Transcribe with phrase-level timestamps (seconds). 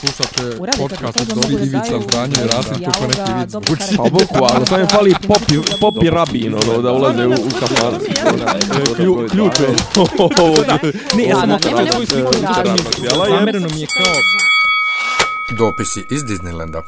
[0.00, 0.42] slušate
[0.78, 3.96] podcast od Dobri Ivica Zdanje i Rasim kako neki vid zvuči.
[3.96, 7.94] Pa boku, ali sam je fali popi, popi rabin, ono, da ulaze u, u kafan.
[9.30, 9.68] Ključ je.
[11.16, 12.32] Ne, ja sam okrenula svoju sliku
[13.30, 14.14] Zamereno mi je kao...
[15.58, 16.82] Dopisi iz Disneylanda.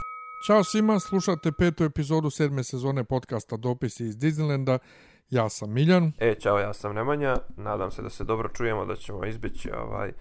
[0.47, 4.79] Ćao svima, slušate petu epizodu sedme sezone podcasta Dopisi iz Disneylanda.
[5.31, 6.13] Ja sam Miljan.
[6.19, 7.37] E, čao, ja sam Nemanja.
[7.57, 10.13] Nadam se da se dobro čujemo, da ćemo izbjeći ovaj,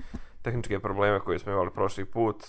[0.47, 2.43] tehničke probleme koje smo imali prošli put.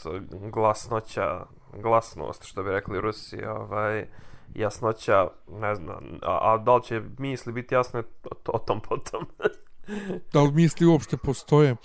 [0.52, 4.06] Glasnoća, glasnost, što bi rekli Rusi, ovaj,
[4.54, 6.04] jasnoća, ne znam.
[6.22, 9.26] A, a da li će misli biti jasne, o, o tom potom.
[10.32, 11.76] da li misli uopšte postoje?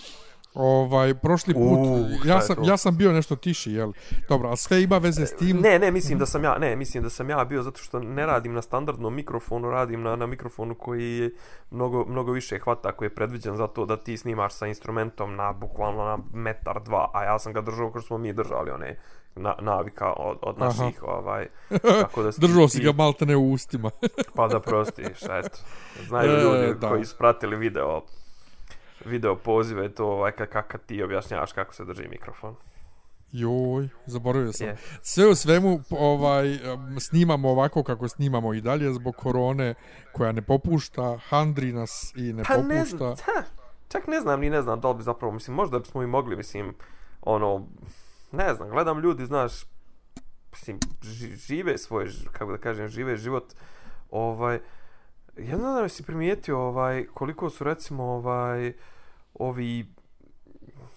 [0.53, 3.91] Ovaj, prošli put, U, šta ja, je sam, ja sam bio nešto tiši, jel?
[4.30, 5.57] Dobro, a sve ima veze s tim?
[5.57, 8.26] Ne, ne, mislim da sam ja, ne, mislim da sam ja bio zato što ne
[8.26, 11.31] radim na standardnom mikrofonu, radim na, na mikrofonu koji je
[11.71, 15.53] mnogo, mnogo više hvata, koji je predviđen za to da ti snimaš sa instrumentom na
[15.53, 18.99] bukvalno na metar dva, a ja sam ga držao kao smo mi držali one
[19.35, 20.65] na, navika od, od Aha.
[20.65, 21.48] naših, ovaj,
[22.01, 23.90] tako da si Držao si ga maltene u ustima.
[24.35, 25.57] Pa da prostiš, eto.
[26.07, 26.90] Znaju E, ljudi da.
[26.90, 28.01] koji su pratili video,
[29.05, 32.55] video pozive, to ovaj, kad ti objašnjavaš kako se drži mikrofon.
[33.32, 34.68] Joj, zaboravio sam.
[34.68, 34.77] Je.
[35.01, 36.59] Sve u svemu ovaj
[36.99, 39.74] snimamo ovako kako snimamo i dalje zbog korone
[40.12, 42.98] koja ne popušta, handri nas i ne Pa ne popušta.
[42.98, 43.43] znam, ha,
[43.90, 46.35] čak ne znam, ni ne znam da li bi zapravo, mislim, možda bismo i mogli,
[46.35, 46.74] mislim,
[47.21, 47.68] ono,
[48.31, 49.51] ne znam, gledam ljudi, znaš,
[50.51, 53.54] mislim, ži- žive svoje, kako da kažem, žive život,
[54.12, 54.59] ovaj,
[55.37, 58.74] ja ne znam da si primijetio, ovaj, koliko su, recimo, ovaj,
[59.34, 59.85] ovi,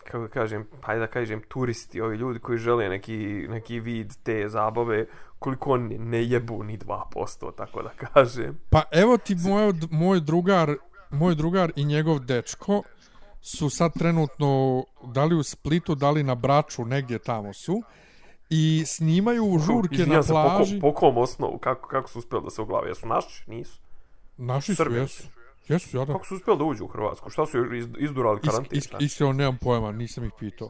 [0.05, 4.49] kako da kažem, pa da kažem, turisti, ovi ljudi koji žele neki, neki vid te
[4.49, 5.07] zabave,
[5.39, 8.59] koliko oni ne jebu ni 2%, tako da kažem.
[8.71, 10.75] Pa evo ti moj, moj drugar,
[11.11, 12.83] moj drugar i njegov dečko
[13.41, 17.83] su sad trenutno da li u Splitu, da li na Braču, negdje tamo su
[18.51, 20.81] i snimaju žurke na Izvinjam se, po, plaži.
[20.81, 22.89] ko, po kom osnovu, kako, kako su uspjeli da se uglave?
[22.89, 23.51] Jesu naši?
[23.51, 23.79] Nisu.
[24.37, 24.97] Naši su, Srbi.
[24.97, 25.23] jesu.
[25.69, 26.13] Jesu, ja da.
[26.13, 27.31] Kako su uspjeli da uđu u Hrvatsku?
[27.31, 28.79] Šta su iz, izdurali Is, karantin?
[28.79, 28.99] is, šta?
[29.01, 30.69] iskreno nemam pojma, nisam ih pitao.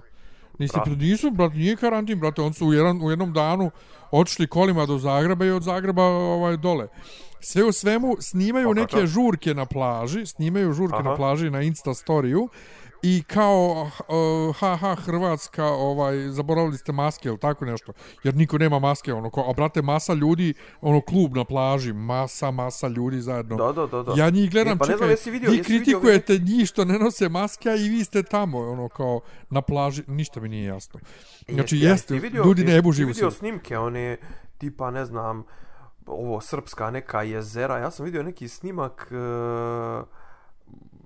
[0.59, 0.91] Niste Brate.
[0.91, 3.71] pred nisu, brat, nije karantin, brate, oni su u, jedan, u jednom danu
[4.11, 6.89] otišli kolima do Zagreba i od Zagreba ovaj dole.
[7.41, 11.11] Sve u svemu snimaju Pa neke žurke na plaži, snimaju žurke Aha.
[11.11, 12.49] na plaži na Insta storiju
[13.09, 13.91] i kao
[14.49, 17.93] uh, ha ha Hrvatska ovaj zaboravili ste maske ili tako nešto
[18.25, 22.51] jer niko nema maske ono kao a brate masa ljudi ono klub na plaži masa
[22.51, 24.13] masa ljudi zajedno Da, da, da, da.
[24.17, 26.69] Ja njih gledam, E, pa ne znam, čekaj, jesi vidio- vi jesi vidio kritikujete njih
[26.69, 30.49] što ne nose maske, a i vi ste tamo, ono, kao, na plaži, ništa mi
[30.49, 31.01] nije jasno.
[31.49, 34.17] Znači, jeste, jesi vidio- ljudi ne živu vidio snimke, one,
[34.59, 35.45] tipa, ne znam,
[36.07, 37.79] ovo srpska neka jezera.
[37.79, 40.07] Ja sam vidio neki snimak uh,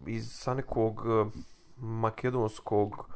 [0.06, 1.26] iz sa nekog uh,
[1.80, 3.08] makedonskog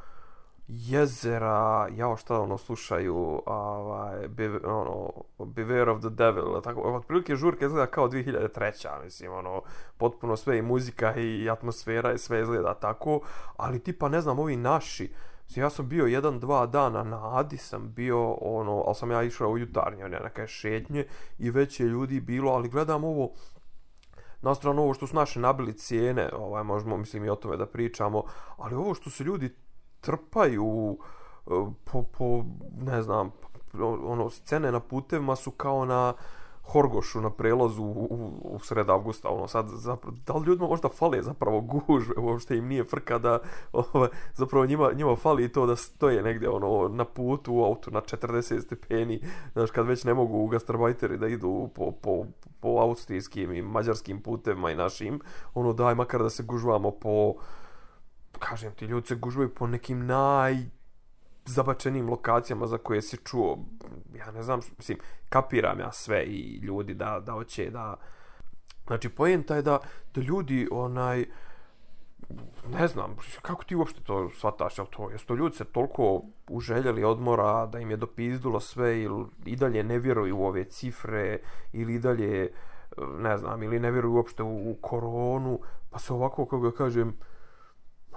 [0.67, 7.65] jezera, jao šta ono slušaju, ovaj, be, ono, Beware of the Devil, tako, otprilike žurka
[7.65, 9.03] izgleda kao 2003.
[9.03, 9.61] mislim, ono,
[9.97, 13.19] potpuno sve i muzika i atmosfera i sve izgleda tako,
[13.57, 15.13] ali tipa, ne znam, ovi naši,
[15.47, 19.23] Mislim, ja sam bio jedan, dva dana na Adi sam bio, ono, ali sam ja
[19.23, 21.05] išao u jutarnje, one neke šetnje
[21.39, 23.29] i već je ljudi bilo, ali gledam ovo,
[24.41, 27.65] na stranu ovo što su naše nabili cijene, ovaj, možemo, mislim, i o tome da
[27.65, 28.23] pričamo,
[28.57, 29.55] ali ovo što se ljudi
[30.01, 30.97] trpaju
[31.47, 31.49] e,
[31.83, 32.43] po, po
[32.81, 33.31] ne znam,
[34.03, 36.13] ono, scene na putevima su kao na
[36.65, 40.89] Horgošu na prelazu u, u, u sred avgusta, ono sad, zapravo, da li ljudima možda
[40.89, 43.39] fale zapravo gužve, uopšte im nije frka da,
[43.73, 48.01] ovaj, zapravo njima, njima fali to da stoje negdje, ono, na putu u autu na
[48.01, 49.21] 40 stepeni,
[49.53, 52.25] znaš, kad već ne mogu gastarbajteri da idu po, po,
[52.59, 55.19] po austrijskim i mađarskim putevima i našim,
[55.53, 57.33] ono, daj makar da se gužvamo po,
[58.39, 60.55] kažem ti, ljudi se gužvaju po nekim naj
[61.45, 63.57] zabačenim lokacijama za koje si čuo,
[64.15, 64.97] ja ne znam, mislim,
[65.29, 67.95] kapiram ja sve i ljudi da, da hoće da...
[68.87, 69.79] Znači, pojenta je da,
[70.15, 71.25] da ljudi, onaj,
[72.69, 77.03] ne znam, kako ti uopšte to shvataš, jel to, jesu to ljudi se toliko uželjeli
[77.03, 81.39] odmora da im je dopizdilo sve ili i dalje ne vjeruju u ove cifre
[81.73, 82.51] ili i dalje,
[83.17, 85.59] ne znam, ili ne vjeruju uopšte u, u koronu,
[85.89, 87.17] pa se ovako, kako ga kažem,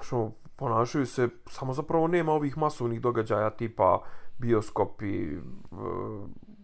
[0.00, 4.02] što ponašaju se, samo zapravo nema ovih masovnih događaja tipa
[4.38, 5.38] bioskopi, e,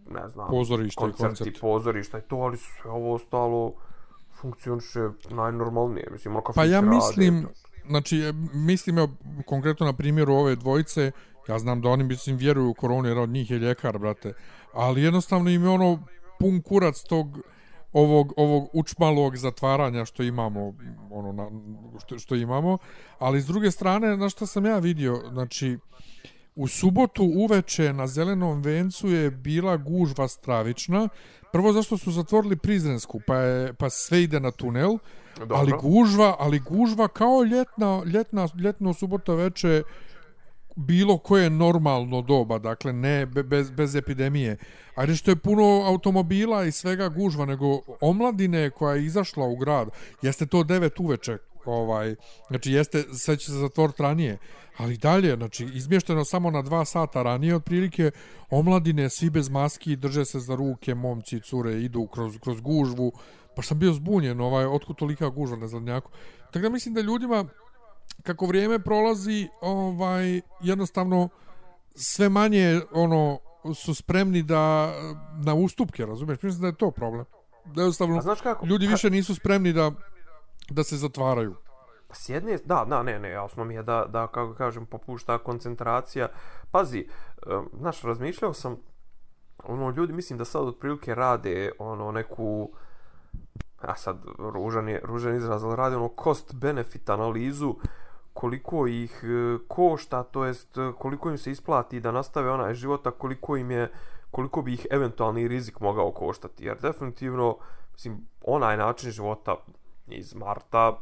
[0.09, 1.59] ne znam, Pozorišta i koncerti, koncerti.
[1.59, 3.73] pozorišta i to, ali sve ovo ostalo
[4.41, 6.07] funkcioniše najnormalnije.
[6.11, 7.47] Mislim, ono Pa ja mislim,
[7.87, 9.09] znači, e, mislim, evo,
[9.45, 11.11] konkretno na primjeru ove dvojice,
[11.47, 14.33] ja znam da oni, mislim, vjeruju u koronu, jer od njih je ljekar, brate,
[14.73, 15.99] ali jednostavno im je ono
[16.39, 17.27] pun kurac tog
[17.95, 20.73] ovog ovog učmalog zatvaranja što imamo
[21.11, 21.49] ono na,
[21.99, 22.77] što, što imamo
[23.19, 25.77] ali s druge strane na što sam ja vidio znači
[26.55, 31.09] u subotu uveče na Zelenom vencu je bila gužva stravična.
[31.51, 34.97] Prvo zašto su zatvorili Prizrensku, pa, je, pa sve ide na tunel.
[35.39, 35.57] Dobro.
[35.57, 39.83] Ali gužva, ali gužva kao ljetna, ljetna, ljetno subota veče
[40.75, 44.57] bilo koje normalno doba, dakle ne bez, bez epidemije.
[44.95, 49.89] A što je puno automobila i svega gužva, nego omladine koja je izašla u grad,
[50.21, 52.15] jeste to devet uveče, ovaj,
[52.47, 54.37] znači jeste, sve će se zatvoriti ranije,
[54.77, 58.11] ali dalje, znači izmješteno samo na dva sata ranije, otprilike
[58.49, 63.11] omladine, svi bez maski, drže se za ruke, momci cure, idu kroz, kroz gužvu,
[63.55, 66.11] pa sam bio zbunjen, ovaj, otkud tolika gužva na zadnjaku.
[66.51, 67.45] Tako da mislim da ljudima,
[68.25, 71.29] kako vrijeme prolazi, ovaj jednostavno
[71.95, 73.39] sve manje ono
[73.75, 74.93] su spremni da
[75.45, 76.41] na ustupke, razumiješ?
[76.41, 77.25] Mislim da je to problem.
[77.65, 78.65] Da jednostavno znaš kako?
[78.65, 79.91] ljudi više nisu spremni da
[80.69, 81.55] da se zatvaraju.
[82.07, 85.37] Pa S jedne, da, da, ne, ne, jasno mi je da, da kako kažem, popušta
[85.37, 86.27] koncentracija.
[86.71, 87.07] Pazi,
[87.47, 88.77] em, znaš, razmišljao sam,
[89.63, 92.69] ono, ljudi mislim da sad otprilike rade, ono, neku,
[93.81, 97.75] a sad, ružan je, ružan izraz, ali rade ono cost-benefit analizu
[98.35, 103.11] koliko ih e, košta, to jest e, koliko im se isplati da nastave onaj života,
[103.11, 103.91] koliko im je,
[104.31, 106.65] koliko bi ih eventualni rizik mogao koštati.
[106.65, 107.57] Jer definitivno,
[107.93, 109.55] mislim, onaj način života
[110.07, 110.97] iz Marta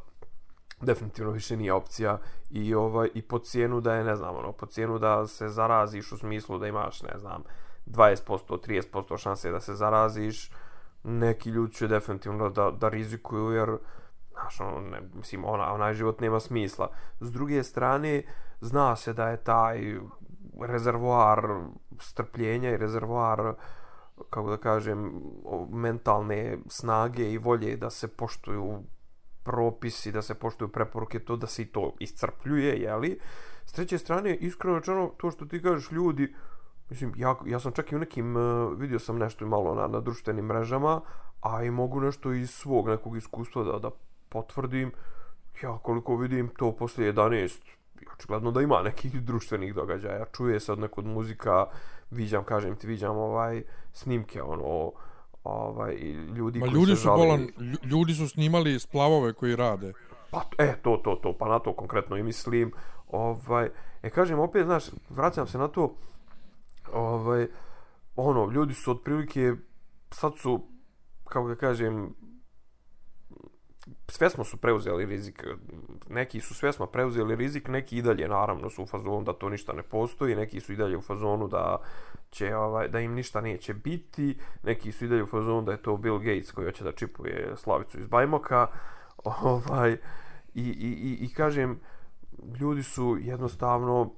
[0.81, 2.17] definitivno više nije opcija
[2.49, 6.11] i ovaj i po cijenu da je ne znam ono po cijenu da se zaraziš
[6.11, 7.43] u smislu da imaš ne znam
[7.85, 10.51] 20% 30% šanse da se zaraziš
[11.03, 13.77] neki ljudi će definitivno da, da rizikuju jer
[14.43, 16.89] znaš, ono, ne, mislim, ona, onaj život nema smisla.
[17.19, 18.23] S druge strane,
[18.61, 19.99] zna se da je taj
[20.61, 21.39] rezervoar
[21.99, 23.55] strpljenja i rezervoar
[24.29, 25.21] kako da kažem,
[25.69, 28.83] mentalne snage i volje da se poštuju
[29.43, 33.19] propisi, da se poštuju preporuke, to da se i to iscrpljuje, jeli?
[33.65, 36.35] S treće strane, iskreno rečeno, to što ti kažeš ljudi,
[36.89, 38.39] mislim, ja, ja sam čak i u nekim, e,
[38.77, 41.01] vidio sam nešto i malo na, na društvenim mrežama,
[41.41, 43.89] a i mogu nešto iz svog nekog iskustva da, da
[44.33, 44.91] potvrdim.
[45.63, 47.59] Ja koliko vidim to poslije 11,
[48.13, 50.25] očigledno da ima nekih društvenih događaja.
[50.35, 51.65] Čuje se od nekog muzika,
[52.11, 53.63] viđam, kažem ti, viđam ovaj
[53.93, 54.91] snimke, ono,
[55.43, 55.95] ovaj,
[56.35, 57.17] ljudi Ma koji ljudi se su žale.
[57.17, 59.93] bolan, lju- ljudi su snimali splavove koji rade.
[60.31, 62.71] Pa, e, to, to, to, pa na to konkretno i mislim.
[63.11, 63.69] Ovaj,
[64.03, 65.95] e, kažem, opet, znaš, vraćam se na to,
[66.93, 67.47] ovaj,
[68.15, 69.53] ono, ljudi su otprilike,
[70.11, 70.61] sad su,
[71.23, 72.13] kako ga kažem,
[74.07, 75.43] svjesno su preuzeli rizik.
[76.09, 79.73] Neki su svjesno preuzeli rizik, neki i dalje naravno su u fazonu da to ništa
[79.73, 81.77] ne postoji, neki su i dalje u fazonu da
[82.31, 85.81] će ovaj da im ništa neće biti, neki su i dalje u fazonu da je
[85.81, 88.67] to Bill Gates koji hoće da čipuje Slavicu iz Bajmoka.
[89.43, 89.91] Ovaj
[90.53, 91.79] i, i, i, i kažem
[92.59, 94.13] ljudi su jednostavno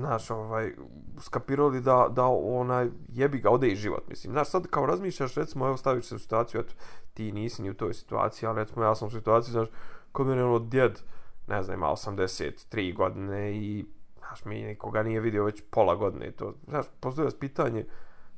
[0.00, 0.72] znaš, ovaj,
[1.20, 4.32] skapirali da, da onaj, jebi ga, ode i život, mislim.
[4.32, 6.74] Znaš, sad kao razmišljaš, recimo, evo staviš se u situaciju, eto,
[7.14, 9.68] ti nisi ni u toj situaciji, ali recimo ja sam u situaciji, znaš,
[10.12, 11.00] kod mene je ono djed,
[11.46, 13.84] ne znam, ima 83 godine i,
[14.18, 17.86] znaš, mi nikoga nije vidio već pola godine i to, znaš, postoje vas pitanje,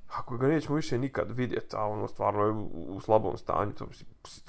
[0.09, 3.87] ako ga nećemo više nikad vidjeti, a ono stvarno je u, u slabom stanju, to,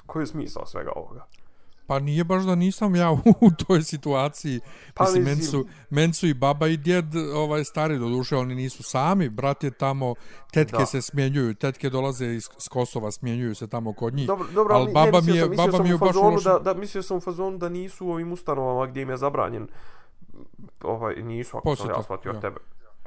[0.06, 1.26] koji je smisao svega ovoga?
[1.88, 3.10] Pa nije baš da nisam ja
[3.46, 4.60] u toj situaciji.
[4.94, 7.04] Pa Mislim, men mislim- su, men su i baba i djed
[7.34, 9.28] ovaj, stari do duše, oni nisu sami.
[9.28, 10.14] Brat je tamo,
[10.52, 10.86] tetke Da.
[10.86, 14.26] se smjenjuju, tetke dolaze iz s Kosova, smjenjuju se tamo kod njih.
[14.26, 16.52] Dobro, dobro, ali ali baba mi je, sam, mislio baba sam mi je baš loša.
[16.52, 19.68] da, da, mislio sam u fazonu da nisu u ovim ustanovama gdje im je zabranjen
[20.82, 22.36] ovaj, nisu, ako sam Posjeta, ja shvatio ja.
[22.36, 22.42] od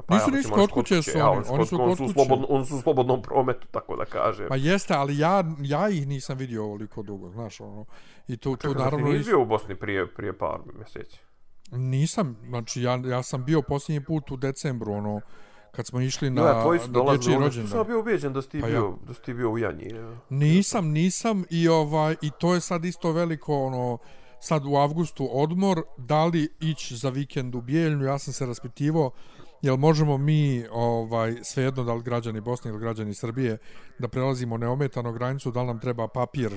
[0.01, 0.13] tebe.
[0.15, 2.13] Nisu, ja, nisu, kod oni kuće su ja, oni, oni su kod- kuće.
[2.13, 4.45] slobodno, oni su u slobodnom prometu, tako da kažem.
[4.49, 7.85] Pa jeste, ali ja, ja ih nisam vidio ovoliko dugo, znaš, ono.
[8.27, 9.07] I tu, tu Čekaj, ti naravno...
[9.07, 11.19] nisi is- bio u Bosni prije, prije par mjeseci?
[11.71, 15.21] Nisam, znači ja, ja sam bio posljednji put u decembru, ono,
[15.71, 17.67] kad smo išli na, ja, tvoji su na dolazili dječji ovdje, rođendan.
[17.67, 18.71] što sam bio ubijeđen da si ti Pa ja.
[18.71, 19.89] bio, da si ti bio u Janji.
[19.89, 20.15] ja.
[20.29, 23.97] Nisam, nisam i ovaj i to je sad isto veliko ono
[24.39, 29.11] sad u avgustu odmor, da li ići za vikend u Bijeljnu, ja sam se raspitivao
[29.61, 33.57] jel možemo mi ovaj svejedno da li građani Bosne ili građani Srbije
[33.99, 36.51] da prelazimo neometano granicu, da li nam treba papir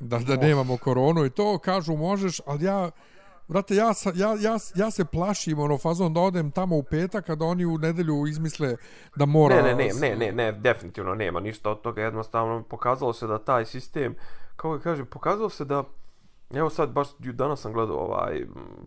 [0.00, 2.90] da da nemamo koronu i to kažu možeš, ali ja
[3.48, 7.26] Brate, ja, sa, ja, ja, ja se plašim ono fazon da odem tamo u petak
[7.26, 8.76] kada oni u nedelju izmisle
[9.16, 9.62] da mora...
[9.62, 13.38] Ne, ne, ne, ne, ne, ne, definitivno nema ništa od toga, jednostavno pokazalo se da
[13.38, 14.14] taj sistem,
[14.56, 15.84] kako ga kažem, pokazalo se da,
[16.54, 18.46] evo sad baš danas sam gledao ovaj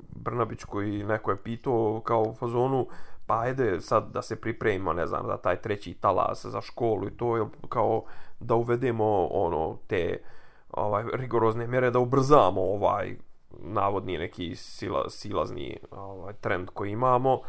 [0.09, 2.87] Brnabić koji neko je pitao kao u fazonu,
[3.25, 7.17] pa ajde sad da se pripremimo, ne znam, za taj treći talas za školu i
[7.17, 8.03] to je kao
[8.39, 10.17] da uvedemo ono te
[10.71, 13.15] ovaj rigorozne mjere da ubrzamo ovaj
[13.59, 17.41] navodni neki sila, silazni ovaj, trend koji imamo.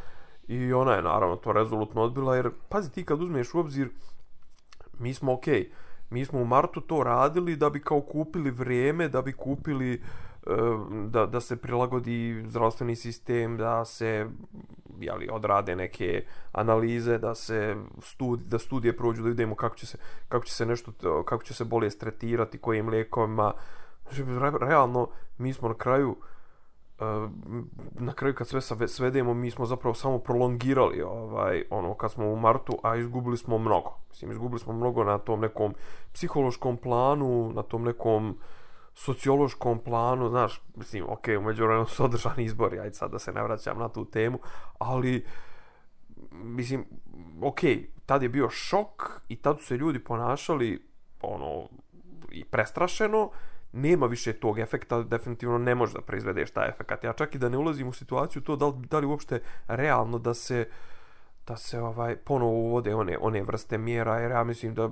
[0.49, 3.88] I ona je naravno to rezolutno odbila jer, pazi ti kad uzmeš u obzir,
[4.99, 9.09] mi smo okej, okay, mi smo u martu to radili da bi kao kupili vrijeme,
[9.09, 10.01] da bi kupili e,
[11.07, 14.27] da, da se prilagodi zdravstveni sistem, da se
[15.01, 19.99] jeli, odrade neke analize, da se studi, da studije prođu, da vidimo kako će se,
[20.29, 20.93] kako će se nešto,
[21.25, 23.53] kako će se bolje stretirati, kojim lijekovima.
[24.03, 24.25] Znači,
[24.61, 25.09] realno,
[25.39, 26.36] mi smo na kraju, Uh,
[27.00, 27.29] Eh,
[27.99, 32.37] na kraju kad sve svedemo mi smo zapravo samo prolongirali ovaj ono kad smo u
[32.37, 33.99] martu a izgubili smo mnogo.
[34.09, 35.75] Mislim izgubili smo mnogo na tom nekom
[36.12, 38.38] psihološkom planu na tom nekom
[38.95, 43.43] sociološkom planu znaš mislim ok, u međuvremenu su održani izbori ajde sad da se ne
[43.43, 44.38] vraćam na tu temu
[44.79, 45.26] ali
[46.33, 46.85] mislim
[47.43, 47.61] ok,
[48.07, 50.88] tad je bio šok i tad su se ljudi ponašali
[51.23, 51.69] ono
[52.31, 53.31] i prestrašeno
[53.76, 57.04] nema više tog efekta, definitivno ne može da proizvedeš taj efekt.
[57.04, 60.18] Ja čak i da ne ulazim u situaciju to da li, da li uopšte realno
[60.18, 60.68] da se
[61.47, 64.90] da se ovaj ponovo uvode one one vrste mjera jer ja mislim da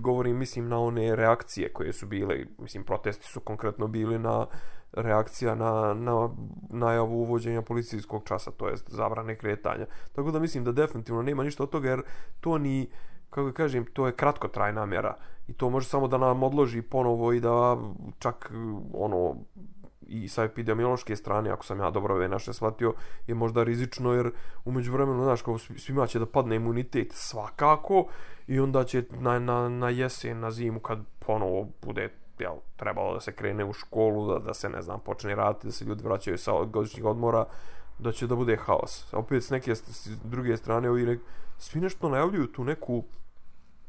[0.00, 2.44] govorim mislim na one reakcije koje su bile.
[2.58, 4.46] Mislim protesti su konkretno bili na
[4.92, 6.28] reakcija na na
[6.70, 9.86] najavu uvođenja policijskog časa to jest zabrane kretanja.
[10.12, 12.02] Tako da mislim da definitivno nema ništa od toga jer
[12.40, 12.90] to ni
[13.30, 15.16] kako kažem to je kratkotrajna mjera
[15.48, 17.76] i to može samo da nam odloži ponovo i da
[18.18, 18.52] čak
[18.94, 19.36] ono
[20.06, 22.94] i sa epidemiološke strane, ako sam ja dobro ove naše shvatio,
[23.26, 24.30] je možda rizično jer
[24.64, 28.06] umeđu vremenu, znaš, kao svima će da padne imunitet svakako
[28.46, 32.08] i onda će na, na, na jesen, na zimu, kad ponovo bude
[32.38, 35.72] jel, trebalo da se krene u školu, da, da se, ne znam, počne raditi, da
[35.72, 37.44] se ljudi vraćaju sa godišnjih odmora,
[37.98, 39.14] da će da bude haos.
[39.14, 41.20] Opet s neke s druge strane, ovi nek,
[41.58, 43.04] svi nešto najavljuju tu neku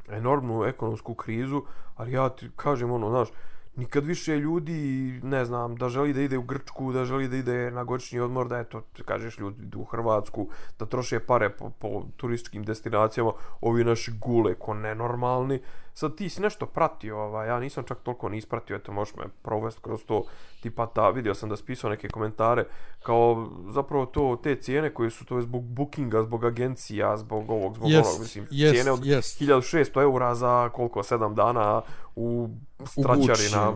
[0.08, 1.62] enormnu ekonomsku krizu,
[1.96, 3.28] ali ja ti kažem ono, znaš,
[3.76, 7.70] nikad više ljudi, ne znam, da želi da ide u Grčku, da želi da ide
[7.70, 10.48] na godišnji odmor, da eto, kažeš ljudi idu u Hrvatsku,
[10.78, 15.60] da troše pare po, po turističkim destinacijama, ovi naši gule ko nenormalni.
[15.98, 19.24] Sad ti si nešto pratio, ovaj, ja nisam čak toliko ni ispratio, eto možeš me
[19.42, 20.24] provesti kroz to,
[20.62, 22.64] tipa ta, vidio sam da spisao neke komentare,
[23.02, 27.76] kao zapravo to, te cijene koje su to je zbog bookinga, zbog agencija, zbog ovog,
[27.76, 29.44] zbog yes, onog, mislim, yes, cijene od yes.
[29.44, 31.82] 1600 eura za koliko, 7 dana
[32.16, 32.48] u
[32.84, 33.72] straćari na...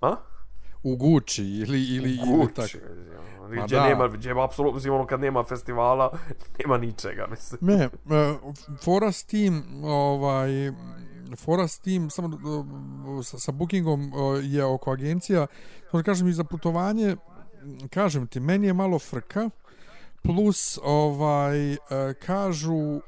[0.00, 0.16] A?
[0.82, 3.08] U Gucci ili, ili, u Gucci, ili
[3.48, 3.64] tako.
[3.64, 6.18] Gdje nema, gdje apsolutno, mislim, ono kad nema festivala,
[6.58, 7.58] nema ničega, mislim.
[7.62, 8.54] Ne, uh,
[8.84, 10.50] fora s tim, ovaj,
[11.36, 15.46] fora s tim, samo uh, sa, sa bookingom uh, je oko agencija,
[15.90, 17.16] to da kažem i za putovanje,
[17.90, 19.50] kažem ti, meni je malo frka,
[20.22, 21.78] plus ovaj e,
[22.26, 23.00] kažu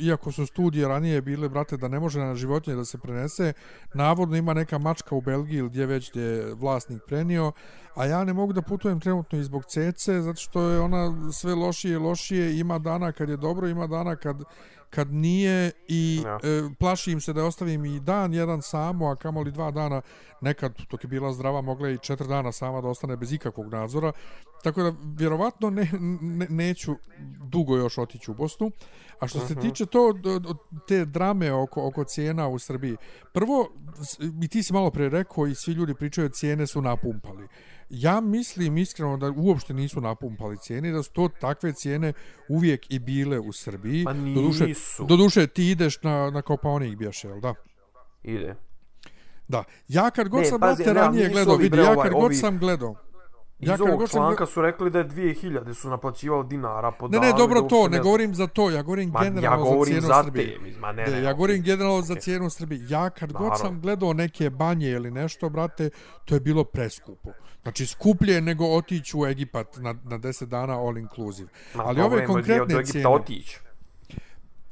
[0.00, 3.52] iako su studije ranije bile, brate, da ne može na životinje da se prenese,
[3.94, 7.52] navodno ima neka mačka u Belgiji ili gdje već gdje je vlasnik prenio,
[7.94, 11.54] a ja ne mogu da putujem trenutno i zbog cece, zato što je ona sve
[11.54, 14.42] lošije i lošije, ima dana kad je dobro, ima dana kad,
[14.94, 16.38] kad nije i ja.
[16.42, 20.02] e, plašim se da ostavim i dan jedan samo, a kamoli dva dana,
[20.40, 24.12] nekad, dok je bila zdrava, mogla i četiri dana sama da ostane bez ikakvog nadzora,
[24.62, 26.96] tako da vjerovatno ne, ne, neću
[27.50, 28.70] dugo još otići u Bosnu,
[29.20, 29.60] A što se mhm.
[29.60, 30.14] tiče to
[30.88, 32.96] te drame oko oko cijena u Srbiji.
[33.32, 33.68] Prvo
[34.42, 37.48] i ti si malo pre rekao i svi ljudi pričaju cijene su napumpali.
[37.90, 42.12] Ja mislim iskreno da uopšte nisu napumpali cijene, da su to takve cijene
[42.48, 44.04] uvijek i bile u Srbiji.
[44.04, 45.04] Pa nisu.
[45.04, 47.54] Do duše ti ideš na, na Kopaonik bješe, jel da?
[48.22, 48.54] Ide.
[49.48, 49.64] Da.
[49.88, 52.94] Ja kad god ne, sam pazi, ranije gledao, vidi, ja kad ovaj, god sam gledao,
[53.58, 57.22] Ja Iz ovog članka su rekli da je 2000 su naplaćivali dinara po danu.
[57.22, 60.00] Ne, ne, dobro to, ne govorim za to, ja govorim ma, generalno ja govorim za
[60.00, 60.58] cijenu za Srbije.
[60.58, 62.04] Te, ma, ne, ne, ja govorim generalno okay.
[62.04, 62.86] za cijenu Srbije.
[62.88, 63.48] Ja kad Naravno.
[63.48, 65.90] god sam gledao neke banje ili nešto, brate,
[66.24, 67.30] to je bilo preskupo.
[67.62, 71.48] Znači, skuplje nego otići u Egipat na, na 10 dana all inclusive.
[71.74, 73.08] Ma, Ali ove konkretne cijene...
[73.08, 73.63] Otići.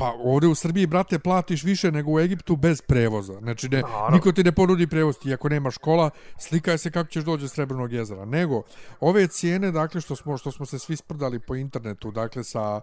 [0.03, 3.39] Pa ovdje u Srbiji, brate, platiš više nego u Egiptu bez prevoza.
[3.39, 3.83] Znači, ne,
[4.13, 5.19] niko ti ne ponudi prevoz.
[5.19, 8.25] Ti ako nema škola, slikaj se kako ćeš doći iz Srebrnog jezera.
[8.25, 8.63] Nego,
[9.01, 12.81] ove cijene, dakle, što smo, što smo se svi sprdali po internetu, dakle, sa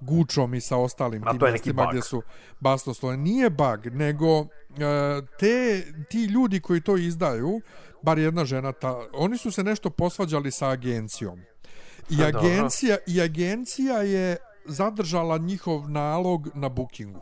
[0.00, 2.22] Gučom i sa ostalim tim mjestima gdje su
[2.60, 3.16] basnosloje.
[3.16, 4.48] Nije bug, nego uh,
[5.38, 7.60] te, ti ljudi koji to izdaju,
[8.02, 11.40] bar jedna žena, ta, oni su se nešto posvađali sa agencijom.
[12.10, 14.36] I agencija, i agencija je
[14.66, 17.20] zadržala njihov nalog na bookingu.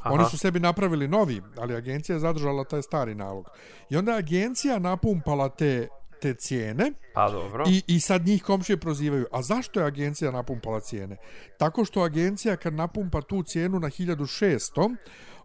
[0.00, 0.14] Aha.
[0.14, 3.48] Oni su sebi napravili novi, ali agencija je zadržala taj stari nalog.
[3.90, 5.88] I onda agencija napumpala te
[6.22, 6.92] te cijene.
[7.14, 7.64] Pa dobro.
[7.68, 9.26] I, I sad njih komšije prozivaju.
[9.32, 11.16] A zašto je agencija napumpala cijene?
[11.58, 14.96] Tako što agencija kad napumpa tu cijenu na 1600,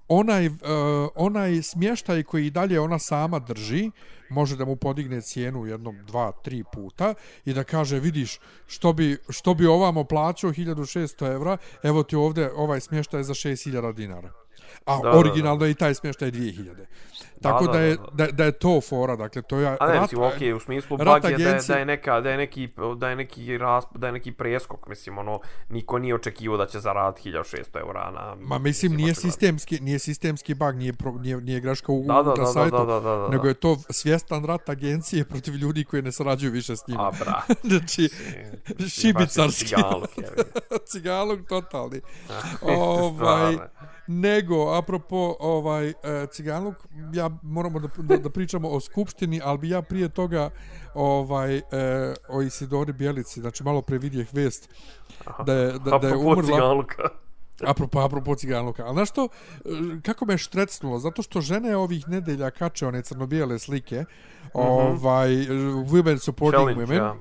[0.07, 0.53] onaj, uh,
[1.15, 3.91] onaj smještaj koji dalje ona sama drži,
[4.29, 7.13] može da mu podigne cijenu jednom, dva, tri puta
[7.45, 12.51] i da kaže, vidiš, što bi, što bi ovamo plaćao 1600 evra, evo ti ovdje
[12.51, 14.46] ovaj smještaj za 6000 dinara.
[14.85, 16.85] A Da, originalno je i taj smještaj 2000.
[17.41, 19.67] Tako da, da, da, je, da, da, da je to fora, dakle, to je...
[19.69, 22.29] A ne, rat- mislim, okej, u smislu bug je da, je- da je neka, da
[22.29, 26.57] je neki, da je neki rasp, da je neki preskok, mislim, ono, niko nije očekivao
[26.57, 28.35] da će zaraditi 1600 eura na...
[28.37, 29.31] Ma mislim nije očigledno.
[29.31, 32.77] sistemski, nije sistemski bug, nije pro, nije, nije greška u Da, da, da, da, sajtu,
[32.77, 33.27] da, da, da, da.
[33.27, 37.07] nego je to svjestan rat agencije protiv ljudi koji ne sarađuju više s njima.
[37.07, 37.59] A, brat.
[37.69, 38.09] znači,
[38.89, 39.65] šibicarski.
[39.65, 40.29] Cigaluk, je.
[40.89, 42.01] cigalog totalni.
[42.61, 43.57] ovaj.
[44.07, 45.93] Nego, apropo ovaj, e,
[46.31, 46.75] cigalog,
[47.13, 50.49] ja moramo da, da, da pričamo o skupštini, ali bi ja prije toga
[50.93, 51.61] ovaj, e,
[52.29, 54.69] o Isidori Bjelici, znači malo pre vidjeh vest
[55.45, 56.43] da je, da, da je umrla...
[56.43, 57.03] cigaluka.
[57.65, 58.85] Apropo, apropo ciganuka.
[58.85, 59.69] Ali znaš što, e,
[60.05, 60.99] kako me štrecnulo?
[60.99, 64.05] Zato što žene ovih nedelja kače one crno-bijele slike,
[64.53, 66.97] ovaj, women supporting Challenge, women.
[66.97, 67.15] ja.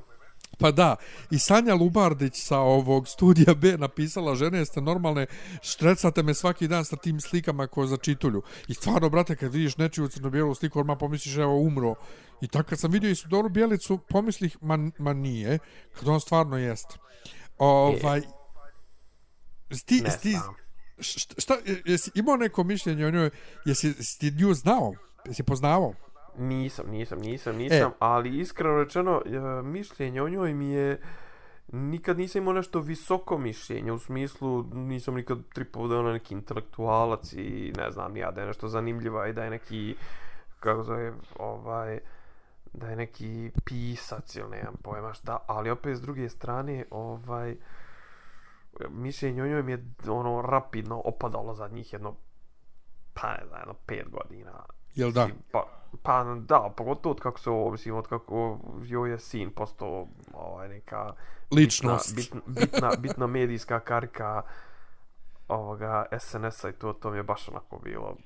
[0.59, 0.97] Pa da,
[1.31, 5.27] i Sanja Lubardić sa ovog studija B napisala žene jeste normalne,
[5.63, 8.43] štrecate me svaki dan sa tim slikama koje za čitulju.
[8.69, 11.95] I stvarno, brate, kad vidiš nečiju crno-bijelu sliku, odmah pomisliš, evo, umro.
[12.41, 15.59] I tako kad sam vidio Isidoru Bjelicu, pomislih, ma, ma nije,
[15.99, 16.95] kad on stvarno jeste.
[17.59, 18.23] Ovaj,
[19.71, 20.37] sti, sti,
[20.99, 23.31] šta, šta, jesi imao neko mišljenje o njoj,
[23.65, 24.93] jesi, jesi ti nju znao,
[25.25, 25.95] jesi poznavao?
[26.39, 27.95] Nisam, nisam, nisam, nisam, E.
[27.99, 31.01] ali iskreno rečeno, e, mišljenje o njoj mi je
[31.73, 36.35] nikad nisam imao nešto visoko mišljenje, u smislu nisam nikad tripao da je ona neki
[36.35, 39.97] intelektualac i ne znam ja da je nešto zanimljiva i da je neki,
[40.61, 41.99] kako zove, ovaj,
[42.73, 47.57] da je neki pisac ili nemam pojma šta, ali opet s druge strane, ovaj,
[48.89, 52.15] mišljenje o njoj mi je ono rapidno opadalo zadnjih jedno,
[53.15, 54.65] pa ne znam, jedno pet godina.
[54.95, 55.29] Jel da?
[55.53, 55.67] Pa,
[56.03, 60.69] pa da, pogotovo od kako se ovo, mislim, od kako joj je sin postao ovaj,
[60.69, 61.13] neka
[61.51, 62.17] Ličnost.
[62.17, 64.43] bitna, bitna, bitna, bitna medijska karika
[65.49, 68.17] ovoga SNS-a i to, to mi je baš onako bilo,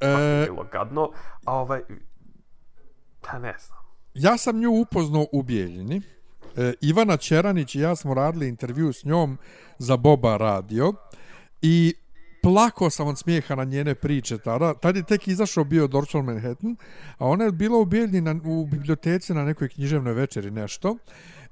[0.00, 1.10] baš mi je E, bilo gadno.
[1.44, 1.80] A ovaj,
[3.20, 3.78] pa ne znam.
[4.14, 6.02] ja sam nju upoznao u Bijeljini.
[6.56, 9.38] E, Ivana Ćeranić i ja smo radili intervju s njom
[9.78, 10.92] za Boba radio
[11.62, 11.94] i
[12.46, 14.74] plako sam od smijeha na njene priče tada.
[14.74, 16.76] Tad je tek izašao bio Dorchel Manhattan,
[17.18, 20.96] a ona je bila u Bijeljini na, u biblioteci na nekoj književnoj večeri nešto.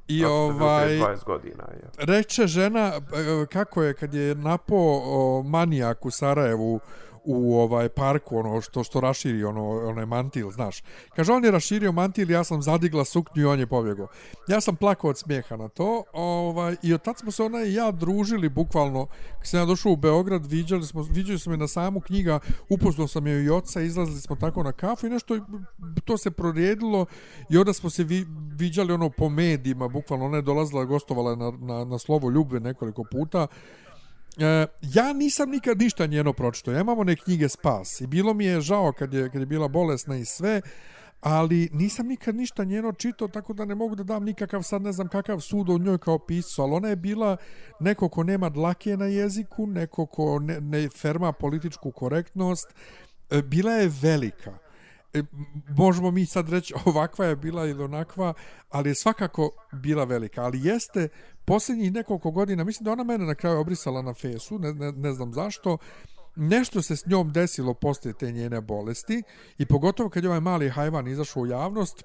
[0.08, 0.86] I bili ovaj...
[0.86, 1.64] prije 20 godina.
[1.72, 1.88] Je.
[1.98, 6.80] reče žena e, kako je kad je napo o, manijak u Sarajevu
[7.24, 10.82] u ovaj parku ono što što raširi ono onaj mantil znaš.
[11.16, 14.08] Kaže on je raširio mantil ja sam zadigla suknju i on je pobjegao.
[14.48, 17.74] Ja sam plakao od smijeha na to ovaj i od tad smo se ona i
[17.74, 19.06] ja družili bukvalno.
[19.38, 23.08] Kad sam ja došao u Beograd viđali smo viđali smo je na samu knjiga upoznao
[23.08, 25.38] sam je i oca izlazili smo tako na kafu i nešto
[26.04, 27.06] to se prorijedilo
[27.50, 30.24] i onda smo se vi, viđali ono po medijima bukvalno.
[30.24, 33.46] Ona je dolazila gostovala na, na, na slovo ljubve nekoliko puta
[34.38, 36.72] E, ja nisam nikad ništa njeno pročito.
[36.72, 39.68] Ja imam one knjige Spas i bilo mi je žao kad je, kad je bila
[39.68, 40.60] bolesna i sve,
[41.20, 44.92] ali nisam nikad ništa njeno čitao, tako da ne mogu da dam nikakav, sad ne
[44.92, 47.36] znam kakav sud o njoj kao piscu, ali ona je bila
[47.80, 52.74] neko ko nema dlake na jeziku, neko ko ne, ne ferma političku korektnost,
[53.30, 54.58] E, bila je velika.
[55.14, 55.22] E,
[55.76, 58.34] možemo mi sad reći ovakva je bila ili onakva,
[58.70, 60.42] ali je svakako bila velika.
[60.42, 61.08] Ali jeste
[61.44, 65.12] posljednjih nekoliko godina, mislim da ona mene na kraju obrisala na fesu, ne, ne, ne
[65.12, 65.78] znam zašto,
[66.36, 69.22] nešto se s njom desilo poslije te njene bolesti
[69.58, 72.04] i pogotovo kad je ovaj mali hajvan izašao u javnost,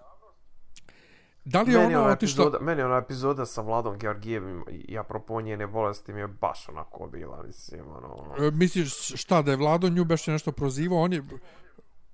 [1.46, 2.44] da li je Meni ona ona, otišla...
[2.44, 7.08] epizoda, meni ona epizoda sa Vladom Georgijevim i apropo njene bolesti mi je baš onako
[7.08, 8.46] bila, mislim, ono.
[8.48, 11.24] E, Misliš šta, da je Vlado nju beš nešto prozivao, on je...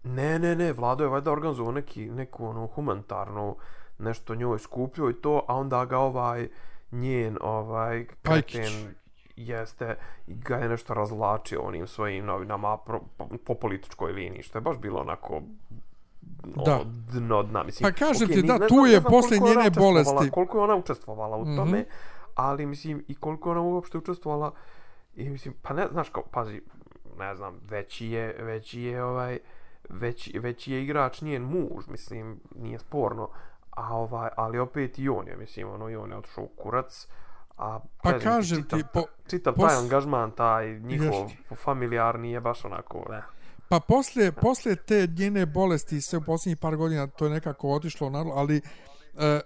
[0.03, 3.55] Ne, ne, ne, Vlado je valjda organizovao neki, neku ono humanitarnu
[3.97, 6.47] nešto njoj skupljio i to, a onda ga ovaj
[6.91, 8.95] njen ovaj kreten
[9.38, 9.95] jeste
[10.28, 14.62] i ga je nešto razlačio onim svojim novinama pro, po, po političkoj liniji, što je
[14.62, 15.41] baš bilo onako
[16.45, 16.74] Da.
[16.74, 17.63] ono, dno dna.
[17.63, 21.38] Mislim, Pa kažem okej, ti, da, tu je posle njene bolesti- Koliko je ona učestvovala
[21.38, 21.56] u Mhm.
[21.56, 21.86] tome,
[22.36, 24.52] ali mislim i koliko je ona uopšte učestvovala
[25.15, 26.62] i mislim, pa ne, znaš kao, pazi,
[27.17, 29.39] ne znam, veći je, veći je ovaj,
[29.89, 33.30] veći, veći je igrač njen muž, mislim, nije sporno,
[33.75, 37.07] a ovaj, ali opet i on je, mislim, ono, i on je otišao u kurac,
[37.57, 41.55] a Pa kažem kažem čitav, ti, po- čitav pos- taj angažman, taj njihov Jeste.
[41.55, 43.21] familijarni je baš onako, ne.
[43.69, 48.11] Pa poslije, poslije te njene bolesti sve u posljednjih par godina to je nekako otišlo
[48.35, 48.61] ali
[49.17, 49.39] e,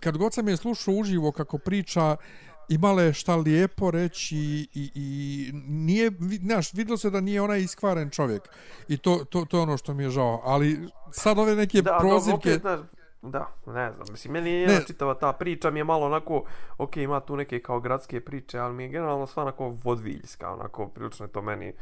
[0.00, 2.16] kad god sam je slušao uživo kako priča
[2.68, 6.10] imala je šta lijepo reći i, i, i nije,
[6.42, 8.42] znaš, videlo se da nije ona iskvaren čovjek.
[8.88, 10.40] I to, to, to je ono što mi je žao.
[10.44, 12.50] Ali sad ove neke Da, prozivke...
[12.50, 12.80] opet, znaš,
[13.30, 14.84] da, ne znam, mislim, meni je Ne.
[14.86, 16.44] čitava ta priča mi je malo onako,
[16.78, 20.86] ok, ima tu neke kao gradske priče, ali mi je generalno sva onako vodviljska, onako,
[20.86, 21.72] prilično je to meni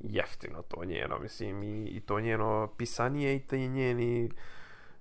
[0.00, 4.30] jeftino to njeno, mislim, i, i to njeno pisanje i te njeni,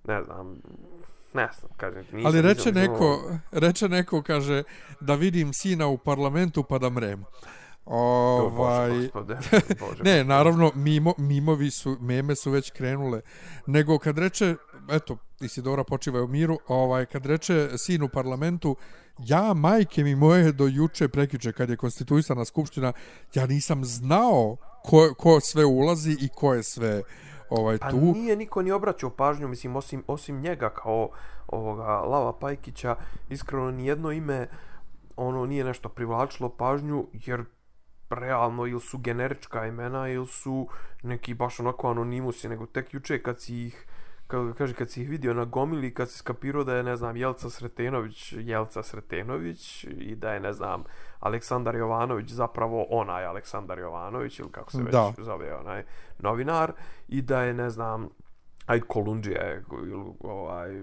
[0.04, 0.62] ne znam,
[1.34, 4.63] ne znam, kažem ti, nisam, Ali reče nisam, neko, reče neko, kaže,
[5.00, 7.26] da vidim sina u parlamentu pa da mrem.
[7.86, 9.38] Ovaj, Bože, gospode,
[9.80, 13.22] Bože, ne, naravno, mimo, mimovi su, meme su već krenule.
[13.68, 14.56] Nego kad reče,
[14.89, 18.76] eto, Isidora počiva u miru, ovaj, kad reče sin u parlamentu,
[19.19, 22.93] ja, majke mi moje, do juče, prekjuče, kad je konstituisana skupština,
[23.34, 27.02] ja nisam znao ko, ko sve ulazi i ko je sve
[27.50, 27.97] ovaj, Pa tu.
[27.97, 31.10] nije niko ni obraćao pažnju, mislim, osim, osim njega kao
[31.47, 32.95] ovoga Lava Pajkića,
[33.30, 34.47] iskreno nijedno ime
[35.15, 37.45] ono nije nešto privlačilo pažnju, jer
[38.10, 40.67] realno ili su generička imena ili su
[41.04, 43.86] neki baš onako anonimusi, nego tek juče kad si ih
[44.28, 47.18] kako kaže, kad si ih vidio na gomili, kad si skapirao da je, ne znam,
[47.18, 50.84] Jelca Sretenović, Jelca Sretenović i da je, ne znam,
[51.20, 55.13] Aleksandar Jovanović zapravo onaj Aleksandar Jovanović ili kako se već Da.
[55.18, 55.84] zove onaj
[56.20, 56.72] novinar
[57.08, 58.10] i da je, ne znam,
[58.68, 60.82] Ajde Kolundžija je ili ovaj,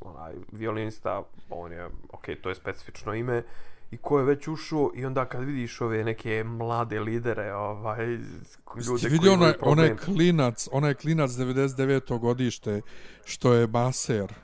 [0.00, 3.42] onaj violinista, on je, ok, to je specifično ime,
[3.90, 8.34] i ko je već ušao i onda kad vidiš ove neke mlade lidere, ovaj, ljude
[8.74, 9.78] Ti koji vidio onaj, imaju problem.
[9.78, 12.18] onaj klinac, onaj klinac 99.
[12.18, 12.80] godište,
[13.24, 14.34] što je maser.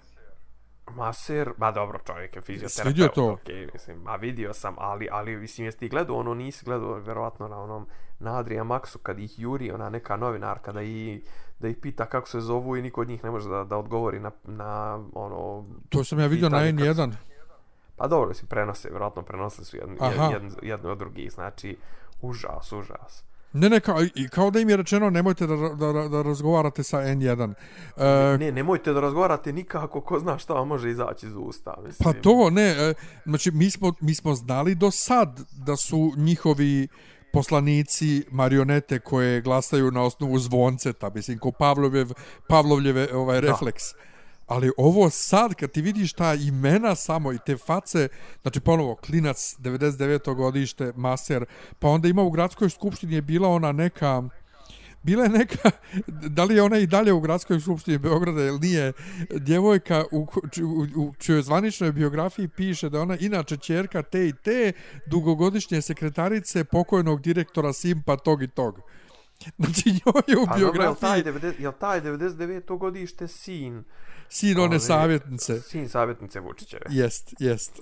[0.90, 3.32] Maser, ba dobro, čovjek je Jesi vidio fizioterapeut, to?
[3.32, 7.48] okej, mislim, a vidio sam, ali, ali, mislim, jesi ti gledao ono, nisi gledao, verovatno,
[7.48, 7.86] na onom,
[8.18, 11.22] na Adria Maxu, kad ih juri, ona neka novinarka, da ih,
[11.58, 14.20] da ih pita kako se zovu i niko od njih ne može da, da odgovori
[14.20, 17.31] na, na ono, To sam ja vidio na Pitanje kako
[18.02, 18.08] N1.
[18.08, 20.30] Pa dobro, mislim, prenose, vjerojatno prenose su jedni, Aha.
[20.32, 21.76] jedni, jedni od drugih, znači,
[22.20, 23.24] užas, užas.
[23.52, 23.96] Ne, ne, kao,
[24.30, 27.54] kao da im je rečeno nemojte da, da, da razgovarate sa N1.
[27.96, 32.04] E, Ne, nemojte da razgovarate nikako, ko zna šta vam može izaći iz usta, mislim.
[32.04, 36.88] pa to, ne, e, znači mi smo, mi smo znali do sad da su njihovi
[37.32, 42.08] poslanici marionete koje glasaju na osnovu zvonceta, mislim, ko Pavlovjev,
[42.48, 43.84] Pavlovljeve ovaj, refleks.
[44.52, 48.08] Ali ovo sad, kad ti vidiš ta imena samo i te face,
[48.42, 50.34] znači ponovo, klinac, 99.
[50.34, 51.44] godište, maser,
[51.78, 54.22] pa onda ima u gradskoj skupštini je bila ona neka,
[55.02, 55.70] bila je neka,
[56.36, 58.92] da li je ona i dalje u gradskoj skupštini Beograda ili nije,
[59.30, 60.26] djevojka u,
[60.62, 64.72] u, u čijoj zvaničnoj biografiji piše da ona inače čerka te i te
[65.06, 68.80] dugogodišnje sekretarice pokojnog direktora Simpa tog i tog.
[69.58, 72.78] Znači njoj je u Pa biografiji 90, jel taj 99.
[72.78, 73.84] godište sin?
[74.32, 75.60] sin one Ove, savjetnice.
[75.60, 76.86] Sin savjetnice Vučićeve.
[76.90, 77.80] Jest, jest.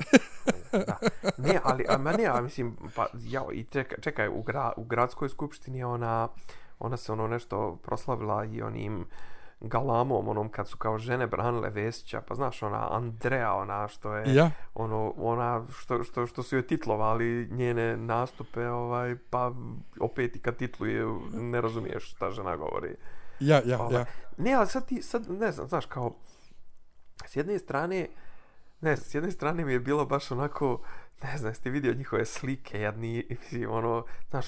[0.72, 0.98] da.
[1.38, 4.84] Ne, ali, a, ma ne, a mislim, pa, ja, i čekaj, čekaj u, gra, u
[4.84, 6.28] gradskoj skupštini je ona,
[6.78, 9.06] ona se ono nešto proslavila i onim
[9.60, 14.34] galamom, onom kad su kao žene branile Vesića, pa znaš, ona Andrea, ona što je,
[14.34, 14.50] Ja.
[14.74, 19.52] ono, ona što, što, što su joj titlovali njene nastupe, ovaj, pa
[20.00, 22.96] opet i kad titluje ne razumiješ šta žena govori.
[23.40, 24.04] Ja, ja, Ovaj, ja.
[24.36, 26.12] Ne, ali sad ti, sad ne znam, znaš, kao,
[27.26, 28.06] s jedne strane,
[28.80, 30.80] ne s jedne strane mi je bilo baš onako,
[31.22, 34.46] ne znam, jeste vidio njihove slike, mislim, ono, znaš,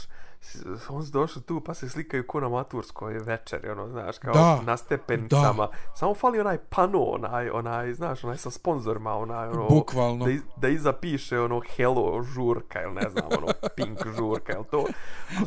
[0.88, 4.60] on su došli tu pa se slikaju ko na maturskoj večeri, ono, znaš, kao Da,
[4.66, 5.68] na stepenicama.
[5.94, 10.24] Samo fali onaj pano, onaj, onaj, znaš, onaj sa sponzorima, onaj, ono, Bukvalno.
[10.24, 14.64] da, iz, da iza piše, ono, hello žurka, ili ne znam, ono, pink žurka, ili
[14.70, 14.86] to.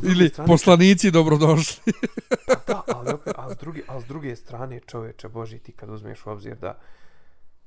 [0.04, 1.94] Ili strane, poslanici dobrodošli.
[2.68, 6.26] da, ali opet, a s druge, a s druge strane, čoveče Boži, ti kad uzmeš
[6.26, 6.80] u obzir da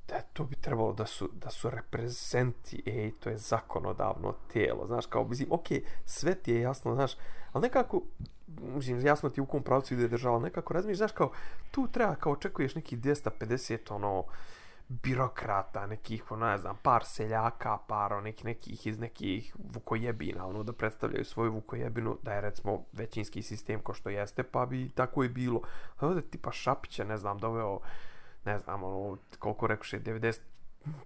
[0.09, 5.05] da to bi trebalo da su, da su reprezenti, ej, to je zakonodavno tijelo, znaš,
[5.05, 7.11] kao, mislim, okej, sve ti je jasno, znaš,
[7.51, 8.01] ali nekako,
[8.47, 11.31] mislim, jasno ti u kom pravcu ide država, ali nekako razmišljaš, znaš, kao,
[11.71, 14.23] tu treba, kao, očekuješ neki 250, ono,
[14.89, 20.63] birokrata, nekih, ono, ne znam, par seljaka, par ono, nekih, nekih iz nekih vukojebina, ono,
[20.63, 25.23] da predstavljaju svoju vukojebinu, da je, recimo, većinski sistem ko što jeste, pa bi tako
[25.23, 25.61] i bilo.
[25.97, 27.79] A ovdje tipa Šapića, ne znam, doveo,
[28.49, 30.39] ne znam, ono, koliko rekuše, 90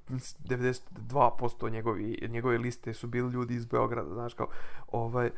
[0.10, 4.48] 92% njegovi, njegove liste su bili ljudi iz Beograda, znaš, kao,
[4.92, 5.30] ovaj,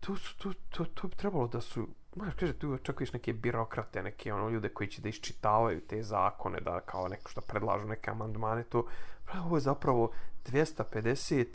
[0.00, 4.02] tu su, tu, to, to bi trebalo da su, znaš, kaže, tu očekuješ neke birokrate,
[4.02, 8.10] neke ono ljude koji će da iščitavaju te zakone, da kao neko što predlažu neke
[8.10, 8.86] amandmane, to,
[9.24, 10.10] pa ovo je zapravo
[10.46, 11.46] 250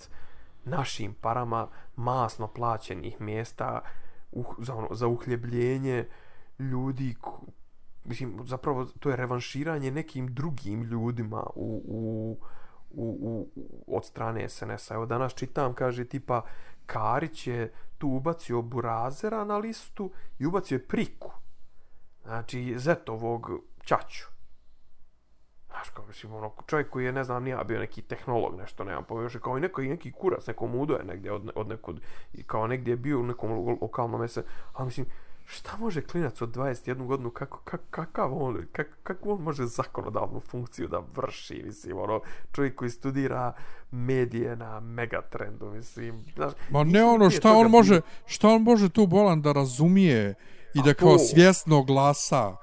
[0.65, 3.87] našim parama masno plaćenih mjesta uh,
[4.57, 6.05] za, ono, za uhljebljenje
[6.59, 7.15] ljudi
[8.05, 12.37] mislim, zapravo to je revanširanje nekim drugim ljudima u, u,
[12.89, 13.17] u,
[13.55, 14.93] u, od strane SNS-a.
[14.93, 16.41] Evo danas čitam, kaže tipa
[16.85, 21.31] Karić je tu ubacio Burazera na listu i ubacio je Priku.
[22.23, 23.49] Znači, Zetovog
[23.85, 24.33] Ćaću.
[25.73, 29.03] Znaš, kao mislim, ono, čovjek koji je, ne znam, nije bio neki tehnolog, nešto, nemam
[29.03, 31.67] pojma, još je kao i neko, i neki kurac, neko mudo je negdje od, od
[31.67, 32.01] nekud,
[32.33, 35.05] i kao negdje je bio u nekom lokalnom mese, ali mislim,
[35.45, 40.39] šta može klinac od 21 godinu, kako, kak, kakav on, kak, kako on može zakonodavnu
[40.39, 43.53] funkciju da vrši, mislim, ono, čovjek koji studira
[43.91, 48.89] medije na megatrendu, mislim, znaš, Ma ne ono prije šta on može, šta on može
[48.89, 50.33] tu bolan da razumije
[50.73, 52.55] i A da kao to- svjesno glasa.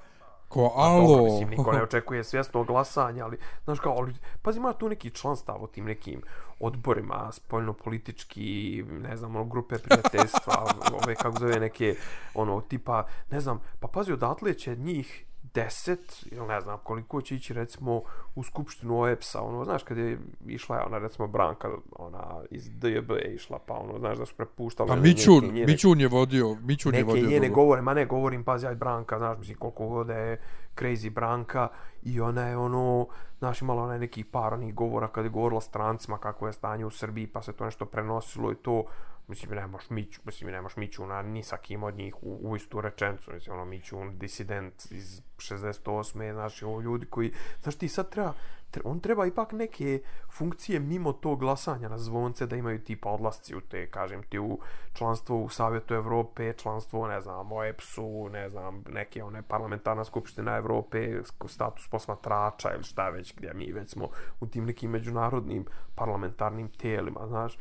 [0.49, 1.09] Ko Pa alo.
[1.09, 5.11] dobro, mislim, niko ne očekuje svjesno glasanje, ali, znaš kao, ali, pazi, ima tu neki
[5.11, 6.23] članstav u tim nekim
[6.61, 10.67] odborima, spoljnopolitički, ne znam, ono, grupe prijateljstva,
[11.03, 11.95] ove, kako zove, neke,
[12.35, 17.35] ono, tipa, ne znam, pa pazi, odatle će njih deset, ili ne znam koliko će
[17.35, 18.03] ići recimo
[18.35, 23.35] u skupštinu OEPS-a, ono, znaš, kad je išla ona, recimo, Branka, ona, iz DJB je
[23.35, 27.01] išla, pa ono, znaš, da su prepuštali Pa Mićun, njene- Mićun je vodio, Mićun je
[27.01, 27.29] neke vodio.
[27.29, 30.41] njene govore, ma ne govorim, pazi, aj Branka, znaš, mislim, koliko god da je
[30.77, 31.69] crazy Branka
[32.03, 33.07] i ona je ono,
[33.39, 36.91] znaš, imala ona neki par onih govora kad je govorila strancima kako je stanje u
[36.91, 38.85] Srbiji, pa se to nešto prenosilo i to,
[39.31, 43.33] mislim, nemaš Miću, mislim, nemaš Mićuna ni sa kim od njih u, u istu rečencu,
[43.33, 46.33] mislim, ono, Mićun, disident iz 68.
[46.33, 48.33] Znaš, ovo ljudi koji, znaš, ti sad treba,
[48.73, 53.57] tre- on treba ipak neke funkcije mimo tog glasanja na zvonce da imaju tipa odlasci
[53.57, 54.59] u te, kažem ti, u
[54.93, 60.57] članstvo u Savjetu Evrope, članstvo, ne znam, o EPS-u, ne znam, neke one parlamentarna skupština
[60.57, 64.09] Evrope, status posmatrača ili šta već, gdje mi već smo
[64.41, 65.65] u tim nekim međunarodnim
[65.95, 67.59] parlamentarnim tijelima, znaš,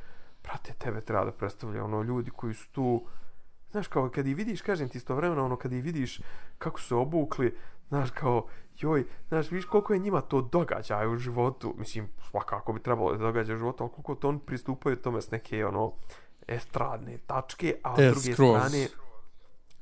[0.50, 3.06] brate, tebe treba da predstavlja ono ljudi koji su tu,
[3.72, 6.20] znaš, kao kad ih vidiš, kažem ti istovremeno, ono, kad ih vidiš
[6.58, 7.58] kako su obukli,
[7.88, 8.48] znaš, kao,
[8.80, 13.18] joj, znaš, vidiš koliko je njima to događaja u životu, mislim, svakako bi trebalo da
[13.18, 15.92] događa u životu, ali koliko to oni pristupaju tome s neke, ono,
[16.48, 18.58] estradne tačke, a s E, druge skroz.
[18.58, 18.88] strane,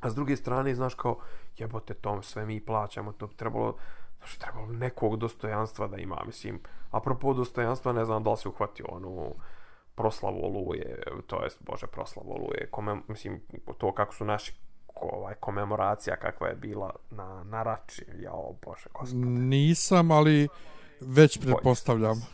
[0.01, 1.17] a s druge strane, znaš, kao,
[1.57, 3.75] jebote, tom sve mi plaćamo, to bi trebalo,
[4.17, 6.59] znaš, trebalo nekog dostojanstva da ima, mislim,
[6.91, 9.35] apropo dostojanstva, ne znam da li se uhvatio onu
[9.97, 13.41] proslavu oluje, to jest, bože, proslavu oluje, kome, mislim,
[13.77, 14.53] to kako su naši
[14.95, 19.25] ovaj, komemoracija kakva je bila na, na rači, jao, bože, gospode.
[19.25, 20.47] Nisam, ali
[21.01, 22.27] već pretpostavljam.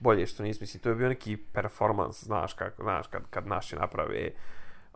[0.00, 3.76] bolje što nisi, mislim, to je bio neki performans, znaš, kako, znaš, kad, kad naši
[3.76, 4.30] naprave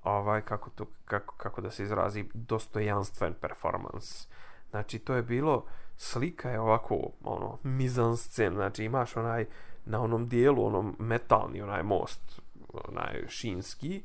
[0.05, 4.27] ovaj, kako, to, kako, kako da se izrazi, dostojanstven performans.
[4.71, 5.65] Znači, to je bilo,
[5.97, 9.47] slika je ovako, ono, mizanscen, znači, imaš onaj,
[9.85, 12.41] na onom dijelu, onom metalni, onaj most,
[12.89, 14.03] onaj šinski,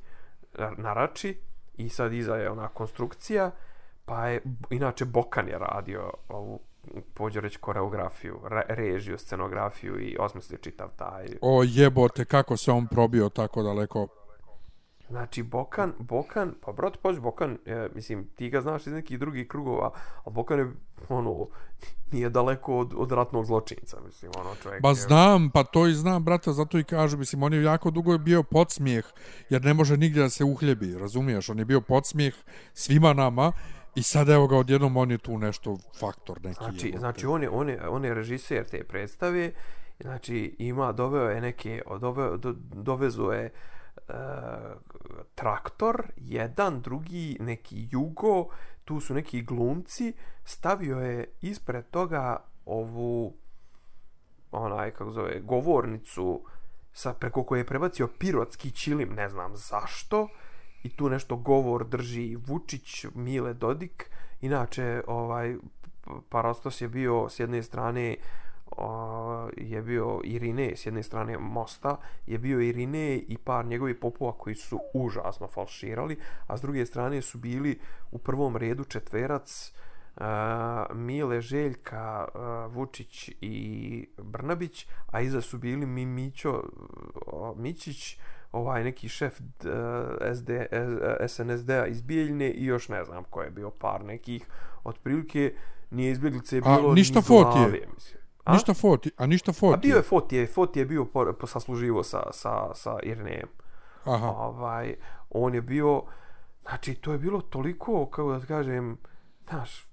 [0.78, 1.38] na, rači,
[1.78, 3.52] i sad iza je ona konstrukcija,
[4.06, 6.60] pa je, inače, Bokan je radio ovu
[7.14, 11.28] pođe reći koreografiju, re, režiju, scenografiju i osmislio čitav taj.
[11.42, 14.08] O jebote, kako se on probio tako daleko.
[15.10, 19.48] Znači, Bokan, Bokan, pa brate, pođe Bokan, e, mislim, ti ga znaš iz nekih drugih
[19.48, 19.92] krugova,
[20.26, 20.72] a Bokan je,
[21.10, 21.48] ono,
[22.12, 25.94] nije daleko od, od ratnog zločinca, mislim, ono, čovjek Ba je- znam, pa to i
[25.94, 29.06] znam, brate, zato i kažu, mislim, on je jako dugo je bio podsmijeh,
[29.50, 31.50] jer ne može nigdje da se uhljebi, razumiješ?
[31.50, 32.36] On je bio podsmijeh
[32.74, 33.52] svima nama
[33.96, 36.56] i sad evo ga odjednom on je tu nešto faktor neki.
[36.56, 37.00] Znači, jebote.
[37.00, 39.52] znači on, je, on, je, on je režiser te predstave,
[40.00, 43.50] znači ima, doveo je neke, doveo, do, dovezo je
[43.98, 44.14] e,
[45.36, 48.48] traktor, jedan, drugi, neki jugo,
[48.86, 53.34] tu su neki glumci, stavio je ispred toga ovu,
[54.52, 56.44] onaj, kako zove, govornicu,
[56.94, 60.28] sa, preko koje je prebacio pirotski čilim, ne znam zašto,
[60.84, 64.10] i tu nešto govor drži Vučić, Mile Dodik,
[64.42, 65.56] inače, ovaj,
[66.30, 68.16] Parastos je bio s jedne strane
[68.72, 69.25] o,
[69.58, 74.56] je bio Irine s jedne strane Mosta, je bio Irine i par njegovih popova koji
[74.56, 77.80] su užasno falširali, a s druge strane su bili
[78.12, 79.74] u prvom redu četverac
[80.16, 80.24] uh,
[80.94, 86.64] Mile, Željka, uh, Vučić i Brnabić, a iza su bili Mimićo,
[87.34, 88.18] uh, Mićić,
[88.52, 89.46] ovaj neki šef uh,
[90.36, 94.46] SD, uh, SNSD-a iz Bijeljne i još ne znam ko je bio par nekih
[94.84, 95.54] otprilike
[95.92, 97.88] nije izbjeglice je A, bilo ništa ni Fotije?
[97.96, 98.25] mislim.
[98.46, 98.54] A?
[98.54, 99.74] Ništa foti, a ništa foti.
[99.74, 103.50] A bio je Fotije, Fotije je bio po, po sasluživo sa, sa, sa Irnejem.
[104.04, 104.28] Aha.
[104.28, 104.96] Ovaj,
[105.30, 106.04] on je bio,
[106.62, 108.98] znači to je bilo toliko, kako da kažem,
[109.50, 109.88] znaš,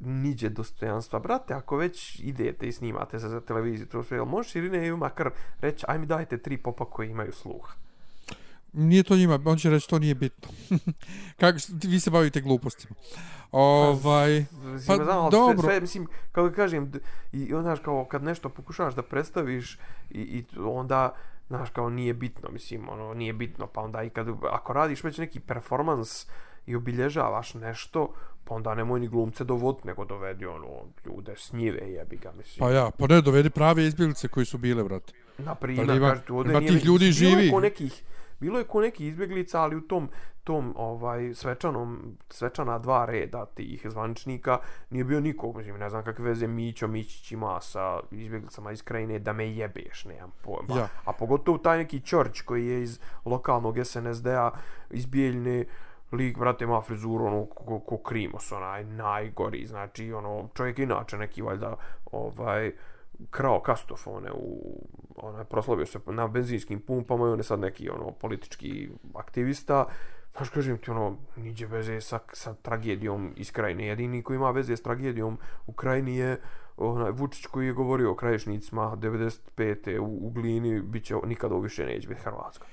[0.00, 1.18] niđe dostojanstva.
[1.18, 5.30] Brate, ako već idete i snimate se za televiziju, to sve, jel možeš Irine makar
[5.60, 7.74] reći, aj mi dajte tri popa koji imaju sluha.
[8.72, 10.48] Nije to njima, on će reći to nije bitno.
[11.40, 12.94] Kako, vi se bavite glupostima.
[13.52, 15.62] Ovaj, Mislim, pa znam, dobro.
[15.62, 16.92] Sve, sve, mislim, kako da kažem,
[17.32, 19.78] i onda, znaš, kao, kad nešto pokušavaš da predstaviš,
[20.10, 21.14] i, i onda,
[21.48, 25.18] znaš, kao, nije bitno, mislim, ono, nije bitno, pa onda i kad, ako radiš već
[25.18, 26.26] neki performans
[26.66, 28.12] i obilježavaš nešto,
[28.44, 30.66] pa onda nemoj ni glumce dovoditi, nego dovedi, ono,
[31.06, 32.58] ljude s njive, jebi ga, mislim.
[32.58, 35.12] Pa ja, pa ne, dovedi prave izbjeglice koji su bile, brate.
[35.38, 37.52] Na Pa primjer, ima- kažete, ovdje ima nije, tih ljudi živi.
[37.62, 38.02] nekih,
[38.42, 40.08] bilo je ko nekih izbjeglica, ali u tom,
[40.44, 44.58] tom ovaj, svečanom, svečana dva reda tih zvaničnika
[44.90, 49.18] nije bio nikog, mislim, ne znam kakve veze Mićo Mićić ima sa izbjeglicama iz krajine,
[49.18, 50.80] da me jebeš, nemam pojma.
[50.80, 50.88] Ja.
[51.04, 54.50] A pogotovo taj neki Ćorć koji je iz lokalnog SNSD-a,
[54.90, 55.64] iz Bijeljne,
[56.12, 61.42] lik, brate, ima frizuru, ono, ko, ko Krimos, onaj, najgori, znači, ono, čovjek inače neki,
[61.42, 61.76] valjda,
[62.12, 62.72] ovaj,
[63.30, 64.76] krao kastofone u
[65.16, 69.86] onaj proslavio se na benzinskim pumpama i on je sad neki ono politički aktivista
[70.36, 73.86] Znaš, kažem ti, ono, niđe veze sa, sa tragedijom iz krajine.
[73.86, 76.40] Jedini koji ima veze s tragedijom u krajini je
[76.76, 79.98] onaj Vučić koji je govorio o kraješnicima 95.
[79.98, 82.64] u, u Glini, bit će, nikada ovo više neće biti Hrvatska.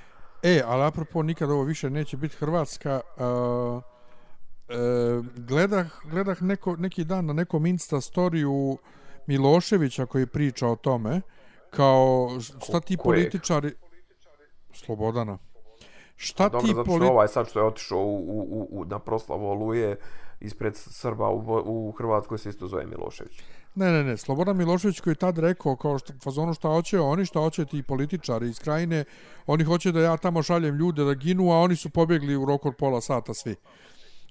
[0.44, 3.02] E, ali apropo, nikada ovo više neće biti Hrvatska.
[3.18, 3.84] Uh, uh,
[5.36, 8.78] gledah, gledah neko, neki dan na nekom Insta storiju
[9.30, 11.22] Miloševića koji priča o tome,
[11.70, 13.72] kao šta ti političari...
[14.74, 15.38] Slobodana.
[16.16, 17.12] Šta Dobro, ti zato što politi...
[17.12, 19.96] ovaj sad što je otišao u, u, u, u, na proslavu Oluje
[20.40, 23.42] ispred Srba u, u Hrvatskoj se isto zove Milošević.
[23.76, 27.26] Ne, ne, ne, Slobodan Milošević koji je tad rekao kao što fazonu šta hoće oni,
[27.26, 29.04] šta hoće ti političari iz krajine,
[29.48, 32.68] oni hoće da ja tamo šaljem ljude da ginu, a oni su pobjegli u roku
[32.68, 33.56] od pola sata svi.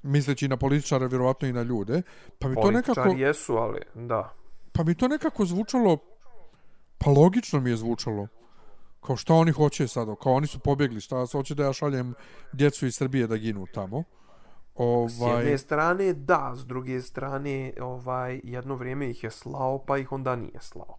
[0.03, 2.03] Misleći na političare, vjerovatno i na ljude.
[2.39, 4.35] Pa mi to Političari nekako, jesu, ali da.
[4.79, 5.99] Pa mi to nekako zvučalo,
[6.99, 8.29] pa logično mi je zvučalo.
[9.01, 12.15] Kao šta oni hoće sad, kao oni su pobjegli, šta hoće da ja šaljem
[12.53, 14.03] djecu iz Srbije da ginu tamo.
[15.09, 19.99] S Ovaj, jedne strane da, s druge strane ovaj jedno vrijeme ih je slao, pa
[19.99, 20.97] ih onda nije slao.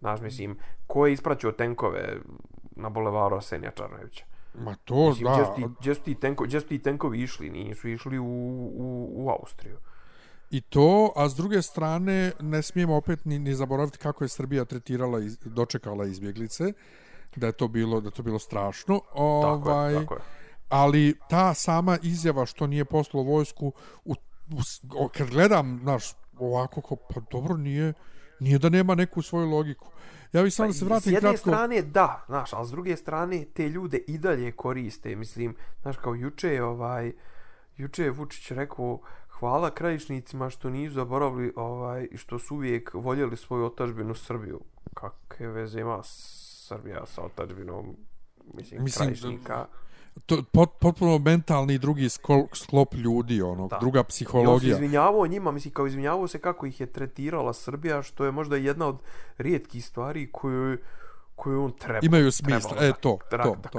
[0.00, 2.16] Znaš, mislim, ko je ispraćao tenkove
[2.76, 4.24] na bulevaru Arsenija Čarnojevića?
[4.54, 7.50] ma to, Mislim, da, gdje su tenko, gdje su ti tenkovi išli?
[7.50, 9.76] Nisu išli u, u, u Austriju.
[10.50, 14.64] I to, a s druge strane, ne smijemo opet ni, ni zaboraviti kako je Srbija
[14.64, 16.72] tretirala i dočekala izbjeglice,
[17.36, 18.98] da je to bilo, da to bilo strašno.
[18.98, 20.20] Tako Ovaj, je, tako je.
[20.68, 23.72] Ali ta sama izjava što nije poslao vojsku,
[24.04, 24.14] u,
[24.48, 24.80] u, s-
[25.12, 26.04] kad gledam, znaš,
[26.38, 27.92] ovako, kao, pa dobro, nije,
[28.40, 29.88] nije da nema neku svoju logiku.
[30.32, 31.50] Ja bih samo da se Pa, S vratim jedne kratko...
[31.50, 35.16] strane da, znaš, ali s druge strane te ljude i dalje koriste.
[35.16, 37.12] Mislim, znaš, kao juče je ovaj,
[37.76, 39.00] juče je Vučić rekao
[39.38, 44.60] hvala krajišnicima što nisu zaboravili ovaj, što su uvijek voljeli svoju otačbinu Srbiju.
[44.94, 47.96] Kakve veze ima Srbija sa otačbinom
[48.54, 49.66] mislim, Mislim, krajišnika?
[50.26, 53.78] To, pot, potpuno mentalni drugi skol, sklop ljudi, ono, Da.
[53.78, 54.74] druga I on se psihologija.
[54.74, 58.86] izvinjavao njima, mislim, kao izvinjavao se kako ih je tretirala Srbija, što je možda jedna
[58.86, 58.98] od
[59.38, 60.78] rijetkih stvari koju,
[61.36, 62.00] koju on treba.
[62.02, 63.78] Imaju smisla, trebalo e, da- to, tra- to, da to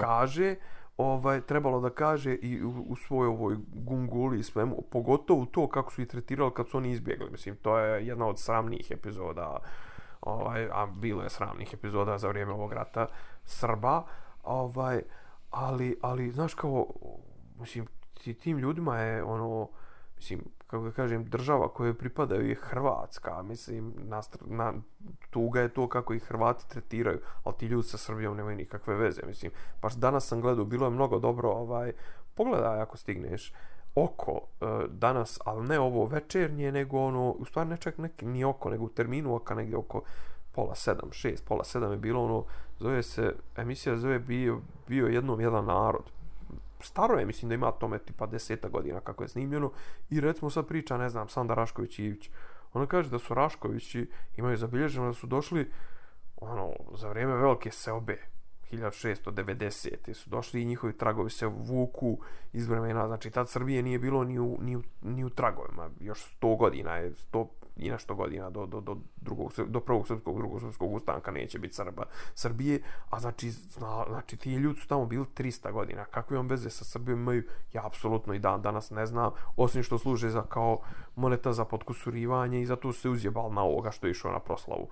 [0.97, 5.91] ovaj, trebalo da kaže i u, u svojoj ovoj gunguli i svemu, pogotovo to kako
[5.91, 7.29] su ih tretirali kad su oni izbjegli.
[7.31, 9.59] Mislim, to je jedna od sramnijih epizoda,
[10.21, 13.07] ovaj, a bilo je sramnih epizoda za vrijeme ovog rata
[13.43, 14.03] Srba,
[14.43, 15.01] ovaj,
[15.51, 16.85] ali, ali, znaš kao,
[17.59, 19.69] mislim, ti, tim ljudima je ono,
[20.15, 24.73] mislim, kako da kažem, država kojoj pripadaju je Hrvatska, mislim, na, na,
[25.29, 29.21] tuga je to kako ih Hrvati tretiraju, ali ti ljudi sa Srbijom nemaju nikakve veze,
[29.27, 29.51] mislim,
[29.81, 31.91] baš danas sam gledao, bilo je mnogo dobro, ovaj,
[32.35, 33.53] pogledaj ako stigneš,
[33.95, 38.43] oko e, danas, ali ne ovo večernje, nego ono, u stvari ne čak neki, ni
[38.43, 40.01] oko, nego u terminu oka negdje oko
[40.51, 42.43] pola sedam, šest, pola sedam je bilo ono,
[42.79, 46.11] zove se, emisija zove bio, bio jednom jedan narod,
[46.79, 49.71] staro je, mislim da ima tome tipa deseta godina kako je snimljeno
[50.09, 52.29] i recimo sad priča, ne znam, Sanda Rašković i Ivić.
[52.73, 55.71] Ona kaže da su Raškovići imaju zabilježeno da su došli
[56.37, 58.17] ono, za vrijeme velike seobe
[58.71, 60.13] 1690.
[60.13, 62.19] su došli i njihovi tragovi se vuku
[62.53, 66.37] iz vremena, znači tad Srbije nije bilo ni u, ni u, ni u tragovima, još
[66.41, 67.47] 100 godina je, 100
[67.79, 71.75] i nešto godina do, do, do, drugog, do prvog srpskog, drugog srpskog ustanka neće biti
[71.75, 72.03] Srba,
[72.35, 76.69] Srbije, a znači, zna, znači ti ljudi su tamo bili 300 godina, kakve on veze
[76.69, 80.79] sa Srbijom imaju, ja apsolutno i dan danas ne znam, osim što služe za kao
[81.15, 84.87] moneta za potkusurivanje i zato se uzjebal na ovoga što je išao na proslavu.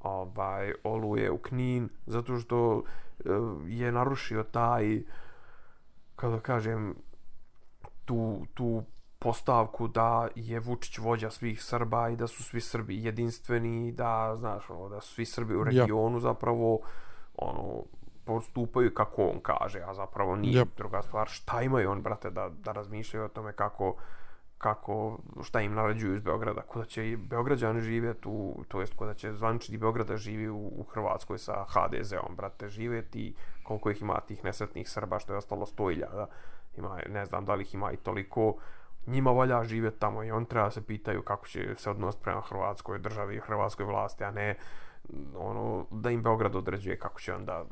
[0.00, 2.82] Ovaj, oluje u Knin, zato što
[3.18, 3.28] e,
[3.66, 5.02] je narušio taj,
[6.16, 6.94] kako da kažem,
[8.04, 8.82] tu, tu
[9.18, 14.70] postavku da je Vučić vođa svih Srba i da su svi Srbi jedinstveni, da, znaš,
[14.70, 16.78] ono, da su svi Srbi u regionu zapravo,
[17.34, 17.82] ono,
[18.24, 20.68] postupaju kako on kaže, a zapravo nije Yep.
[20.76, 21.28] druga stvar.
[21.28, 23.94] Šta imaju on, brate, da, da razmišljaju o tome kako
[24.58, 29.14] kako, šta im naređuju iz Beograda, kuda će i Beograđani živjeti, u, to jest kuda
[29.14, 34.44] će zvančni Beograda živi u, u Hrvatskoj sa HDZ-om, brate, živjeti, koliko ih ima tih
[34.44, 36.26] nesretnih Srba, što je ostalo 100.000,
[36.76, 38.54] ima, ne znam da li ih ima i toliko,
[39.08, 42.98] njima valja živjeti tamo i on treba se pitaju kako će se odnos prema Hrvatskoj
[42.98, 44.54] državi i Hrvatskoj vlasti, a ne
[45.36, 47.64] ono, da im Beograd određuje kako će onda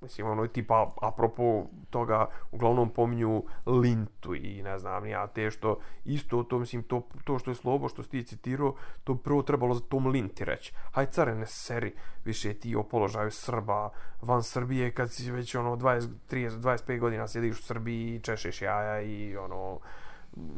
[0.00, 6.42] Mislim, ono, tipa, apropo toga, uglavnom pominju Lintu i ne znam, ja te što, isto
[6.42, 9.80] to, mislim, to, to što je slobo, što si ti citirao, to prvo trebalo za
[9.80, 10.72] tom Linti reći.
[10.92, 11.94] Haj, care, ne seri
[12.24, 13.90] više ti o položaju Srba
[14.22, 18.62] van Srbije, kad si već, ono, 20, 30, 25 godina sjediš u Srbiji i češeš
[18.62, 19.78] jaja i, ono,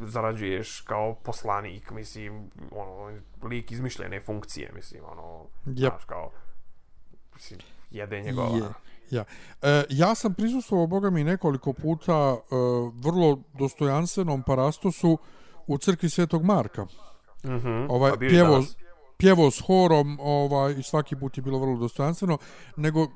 [0.03, 5.89] zarađuješ kao poslanik, mislim, ono, lik izmišljene funkcije, mislim, ono, Yep.
[5.89, 6.31] znaš, kao,
[7.35, 7.59] mislim,
[7.91, 8.57] jede njegova.
[8.57, 8.63] Je.
[9.09, 9.23] Ja.
[9.61, 12.55] E, ja sam prisustvovao, boga mi, nekoliko puta e,
[13.03, 15.17] vrlo dostojanstvenom parastosu
[15.67, 16.85] u crkvi Svetog Marka.
[17.45, 17.85] Mhm.
[17.89, 18.77] Ovaj, bio je pjevo, danas?
[19.21, 22.37] Pjevo s horom ovaj, i svaki put je bilo vrlo dostojanstveno,
[22.75, 23.07] nego...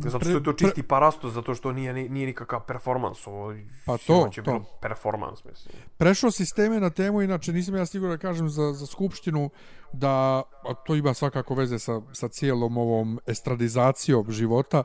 [0.00, 3.26] Zato što je to čisti parastos, zato što nije, ni- nije nikakav performans.
[3.26, 3.54] Ovo,
[3.86, 4.42] Pa to, to.
[4.42, 5.74] bilo performans, mislim.
[5.96, 9.50] prešao si s teme na temu, inače nisam ja siguran da kažem za, za Skupštinu
[9.92, 14.82] da, a to ima svakako veze sa, sa cijelom ovom estradizacijom života,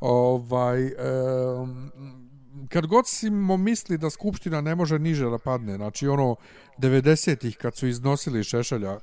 [0.00, 1.90] ovaj, em,
[2.68, 6.36] kad god smo misli da Skupština ne može niže da padne, znači ono
[6.78, 8.98] 90-ih kad su iznosili Šešelja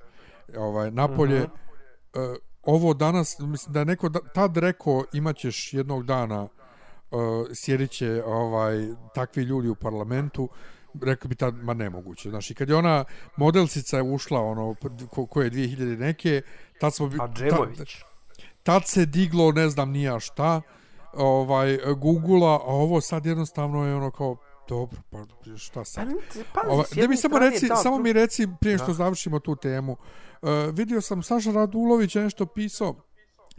[0.58, 1.48] ovaj, napolje, mm
[2.14, 2.38] -hmm.
[2.64, 6.44] ovo danas, mislim da je neko da, tad rekao imaćeš jednog dana
[7.12, 7.20] uh,
[7.54, 10.50] sjedit će ovaj, takvi ljudi u parlamentu,
[11.02, 12.30] rekao bi tad, ma nemoguće.
[12.30, 13.06] Znači, kad je ona
[13.38, 14.76] modelsica je ušla, ono,
[15.10, 16.42] ko, ko je 2000 neke,
[16.80, 17.08] tad smo...
[17.08, 17.88] bi- A tad,
[18.64, 20.62] tad se diglo, ne znam nija šta,
[21.14, 24.38] ovaj, Google-a, a ovo sad jednostavno je ono kao,
[24.70, 25.18] dobro, pa
[25.58, 26.08] šta sad?
[26.54, 28.94] Pazi, Ova, da mi samo reci, da, samo mi reci prije što Da.
[28.94, 29.92] završimo tu temu.
[30.42, 32.96] Uh, vidio sam Saša Radulović je nešto pisao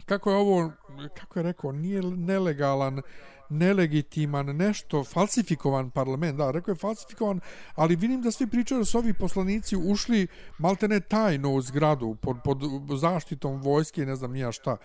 [0.05, 0.71] kako je ovo,
[1.13, 3.01] kako je rekao, nije nelegalan,
[3.49, 7.39] nelegitiman, nešto, falsifikovan parlament, da, rekao je falsifikovan,
[7.75, 10.27] ali vidim da svi pričaju da su ovi poslanici ušli
[10.57, 12.57] maltene tajno u zgradu, pod, pod
[12.99, 14.77] zaštitom vojske i ne znam nija šta.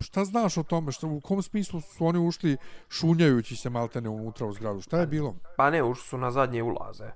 [0.00, 0.92] Šta znaš o tome?
[0.92, 2.56] Šta, u kom smislu su oni ušli
[2.88, 4.80] šunjajući se maltene unutra u zgradu?
[4.80, 5.34] Šta je bilo?
[5.56, 7.10] Pa ne, ušli su na zadnje ulaze.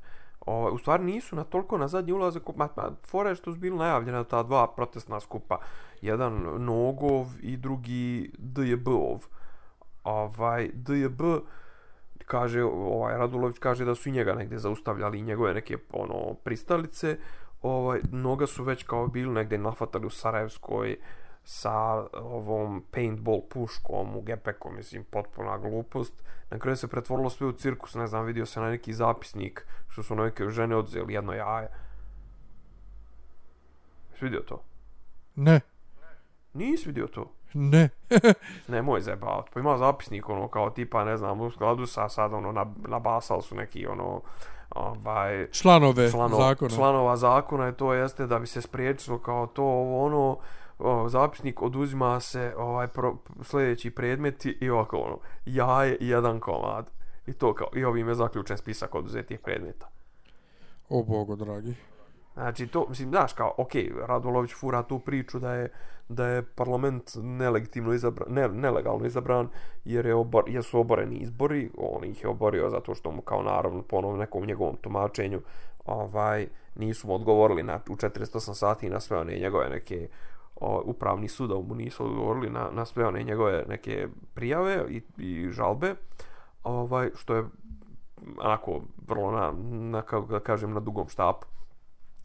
[0.46, 3.52] O, u stvari nisu na toliko na zadnje ulaze, ko- ma, ma, fora je što
[3.52, 5.58] su bili najavljena ta dva protestna skupa.
[6.02, 9.18] Jedan Nogov i drugi DJB-ov.
[10.06, 11.20] Ovaj, DJB
[12.26, 17.18] kaže, ovaj, Radulović kaže da su i njega negdje zaustavljali i njegove neke ono, pristalice.
[17.62, 20.96] Ovaj, noga su već kao bili negdje nafatali u Sarajevskoj
[21.44, 26.24] sa ovom paintball puškom u gepeku, mislim, potpuna glupost.
[26.50, 30.02] Na kraju se pretvorilo sve u cirkus, ne znam, vidio se na neki zapisnik što
[30.02, 31.68] su neke žene odzeli jedno jaje.
[34.10, 34.62] Jesi vidio to?
[35.36, 35.60] Ne,
[36.56, 37.32] Nisi vidio to?
[37.56, 37.88] Ne.
[38.68, 39.50] Nemoj zebavat.
[39.54, 43.42] Pa ima zapisnik, ono, kao tipa, ne znam, u skladu sa sad, ono, na, nabasali
[43.42, 44.20] su neki, ono,
[44.70, 46.70] ovaj, Članove člano, zakona.
[46.70, 50.38] članova zakona je to jeste da bi se spriječilo kao to ovo ono
[50.78, 56.90] o, zapisnik oduzima se ovaj pro, sljedeći predmeti i ovako ono jaje i jedan komad
[57.26, 59.88] i to kao i ovim je zaključen spisak oduzetih predmeta
[60.88, 61.74] O bogo, dragi.
[62.34, 63.72] Znači to, mislim, znaš, kao, ok,
[64.06, 65.72] Radulović fura tu priču da je,
[66.08, 69.48] da je parlament nelegitimno izabran, ne, nelegalno izabran,
[69.84, 73.42] jer, je obor, jer su oboreni izbori, on ih je oborio zato što mu kao
[73.42, 75.40] naravno ponovno nekom njegovom tumačenju
[75.84, 80.08] ovaj, nisu mu odgovorili na, u 48 sati na sve one njegove neke
[80.56, 85.50] o, upravni sudov mu nisu odgovorili na, na sve one njegove neke prijave i, i
[85.50, 85.94] žalbe,
[86.62, 87.44] ovaj, što je
[88.38, 91.46] onako vrlo na, na kako da kažem, na dugom štapu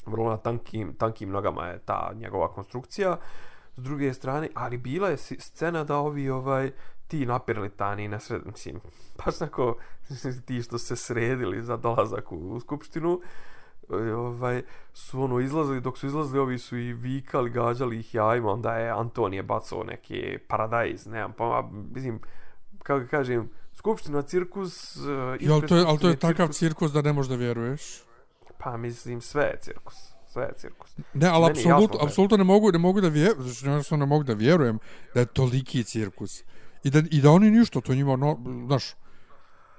[0.06, 3.18] vrlo na tankim, tankim nogama je ta njegova konstrukcija.
[3.76, 6.72] S druge strane, ali bila je scena da ovi ovaj
[7.08, 8.80] ti napirlitani na sred, mislim,
[9.26, 9.76] baš tako
[10.46, 13.22] ti što se sredili za dolazak u, u skupštinu,
[13.90, 14.62] e, ovaj,
[14.94, 18.90] su ono izlazili, dok su izlazili ovi su i vikali, gađali ih jajima, onda je
[18.90, 22.20] Antonije bacao neke paradajz, nemam pa, mislim,
[22.84, 27.02] kako kažem, skupština, cirkus, ali ispred to je, ali to je skupštine takav cirkus da
[27.02, 27.82] ne možeš da vjeruješ.
[28.58, 30.12] Pa mislim sve je cirkus.
[30.34, 30.98] Sve je cirkus.
[31.14, 32.08] Ne, ali je apsolutno, da je.
[32.08, 34.80] apsolutno ne mogu, ne mogu da vjerujem, znači jednostavno ne mogu da vjerujem
[35.14, 36.44] da je toliki cirkus.
[36.84, 38.96] I da, i da oni ništa, to njima, no, znaš,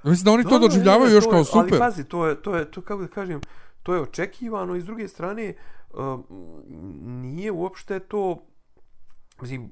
[0.05, 1.61] mislim da oni to doživljavaju još to kao je, super.
[1.61, 3.41] Ali pazi, to je, to je, to kako da kažem,
[3.83, 5.55] to je očekivano i s druge strane
[5.91, 6.21] uh,
[7.23, 8.47] nije uopšte to
[9.43, 9.71] mislim,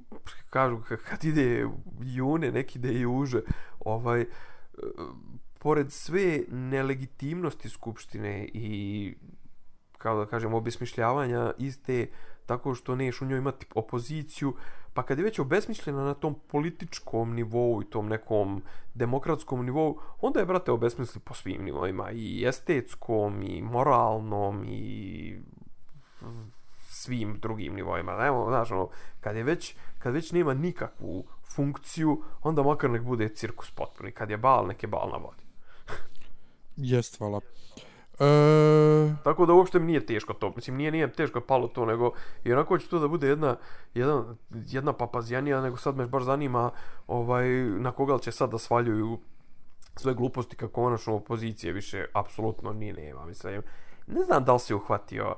[0.50, 0.78] kažu
[1.08, 1.68] kad ide
[2.00, 3.42] june, neki ide i uže,
[3.80, 4.26] ovaj, e,
[5.58, 9.14] pored sve nelegitimnosti Skupštine i
[10.00, 12.06] kao da kažem, obesmišljavanja iste
[12.46, 14.54] tako što neš u njoj imati opoziciju,
[14.94, 18.62] pa kad je već obesmišljena na tom političkom nivou i tom nekom
[18.94, 25.38] demokratskom nivou, onda je, brate, obesmisli po svim nivoima, i estetskom, i moralnom, i
[26.88, 28.26] svim drugim nivoima.
[28.26, 28.88] Evo, znaš, ono,
[29.20, 31.24] kad je već, kad već nema nikakvu
[31.54, 34.12] funkciju, onda makar nek bude cirkus potpuni.
[34.12, 35.44] Kad je bal, nek je bal na vodi.
[36.76, 37.40] Jest, hvala.
[38.20, 39.14] E...
[39.24, 40.52] Tako da uopšte mi nije teško to.
[40.56, 42.12] Mislim, nije, nije teško palo to, nego
[42.44, 43.56] i onako će to da bude jedna,
[43.94, 46.70] jedna, jedna papazijanija, nego sad me baš zanima
[47.06, 49.18] ovaj, na koga će sad da svaljuju
[49.96, 53.26] sve gluposti kako konačno opozicije više apsolutno ni nema.
[53.26, 53.62] Mislim,
[54.06, 55.36] ne znam da li se uhvatio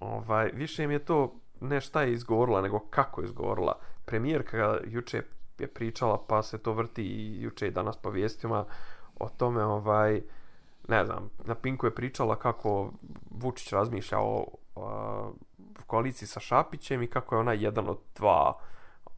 [0.00, 3.78] ovaj, više mi je to ne šta je izgovorila, nego kako je izgovorila.
[4.04, 5.22] Premijerka juče
[5.58, 8.64] je pričala, pa se to vrti i juče i danas po vijestima
[9.18, 10.22] o tome, ovaj,
[10.88, 12.92] ne znam, na Pinku je pričala kako
[13.30, 14.82] Vučić razmišlja o uh,
[15.86, 18.58] koaliciji sa Šapićem i kako je ona jedan od dva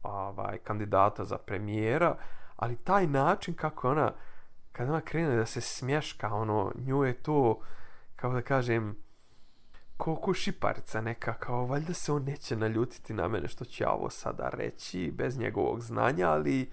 [0.03, 2.15] ovaj, kandidata za premijera,
[2.55, 4.11] ali taj način kako je ona,
[4.71, 7.59] kad ona krene da se smješka, ono, nju je to,
[8.15, 8.95] kako da kažem,
[9.97, 13.91] ko, ko šiparica neka, kao valjda se on neće naljutiti na mene što ću ja
[13.91, 16.71] ovo sada reći, bez njegovog znanja, ali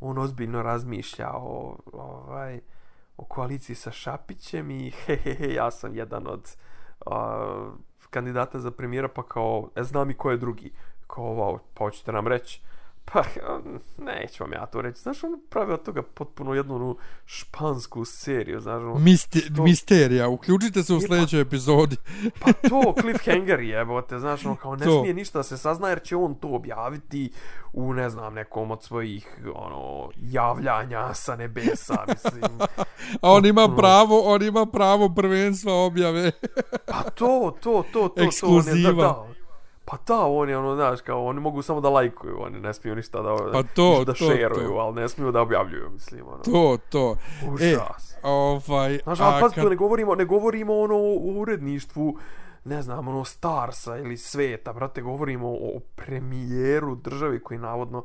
[0.00, 2.60] on ozbiljno razmišlja o, ovaj,
[3.18, 6.56] o koaliciji sa Šapićem i hehehe, ja sam jedan od
[7.06, 7.12] uh,
[8.10, 10.72] kandidata za premijera, pa kao, e, znam i ko je drugi.
[11.06, 12.62] Kao, wow, pa hoćete nam reći,
[13.12, 13.22] Pa,
[13.98, 15.00] neću vam ja to reći.
[15.00, 16.96] Znaš, on pravi od toga potpuno jednu onu
[17.26, 18.82] špansku seriju, znaš.
[18.82, 19.62] Ono, Misti, to...
[19.62, 21.96] Misterija, uključite se u sljedećoj epizodi.
[22.40, 25.00] pa to, cliffhanger je, te, znaš, ono, kao ne to.
[25.00, 27.32] smije ništa da se sazna, jer će on to objaviti
[27.72, 32.58] u, ne znam, nekom od svojih, ono, javljanja sa nebesa, mislim.
[33.22, 36.30] A on ima pravo, on ima pravo prvenstva objave.
[36.86, 38.72] pa to, to, to, to, Ekskluziva.
[38.74, 39.37] to, ne, da, da,
[39.90, 43.22] Pa da, oni, ono, znaš, kao, oni mogu samo da lajkuju, oni ne smiju ništa
[43.22, 44.74] da, pa to, da to, šeruju, to.
[44.74, 46.42] ali ne smiju da objavljuju, mislim, ono.
[46.42, 47.16] To, to.
[47.52, 48.12] Užas.
[48.12, 49.70] E, ovaj, znaš, ali pa kad...
[49.70, 52.18] ne govorimo, ne govorimo, ono, o uredništvu,
[52.64, 58.04] ne znam, ono, Starsa ili Sveta, brate, govorimo o, premijeru državi koji navodno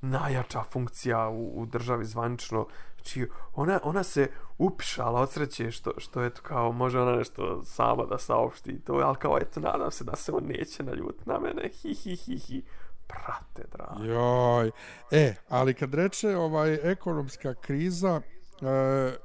[0.00, 2.66] najjača funkcija u, u državi zvančno,
[3.02, 4.28] Znači, ona, ona se
[4.58, 9.16] upišala od sreće što, što eto kao može ona nešto sama da saopšti to, ali
[9.16, 12.62] kao eto nadam se da se on neće naljut na mene, hi hi hi hi.
[13.06, 14.08] Prate, dragi.
[14.08, 14.70] Joj.
[15.10, 18.20] E, ali kad reče ovaj ekonomska kriza,
[18.62, 19.16] e,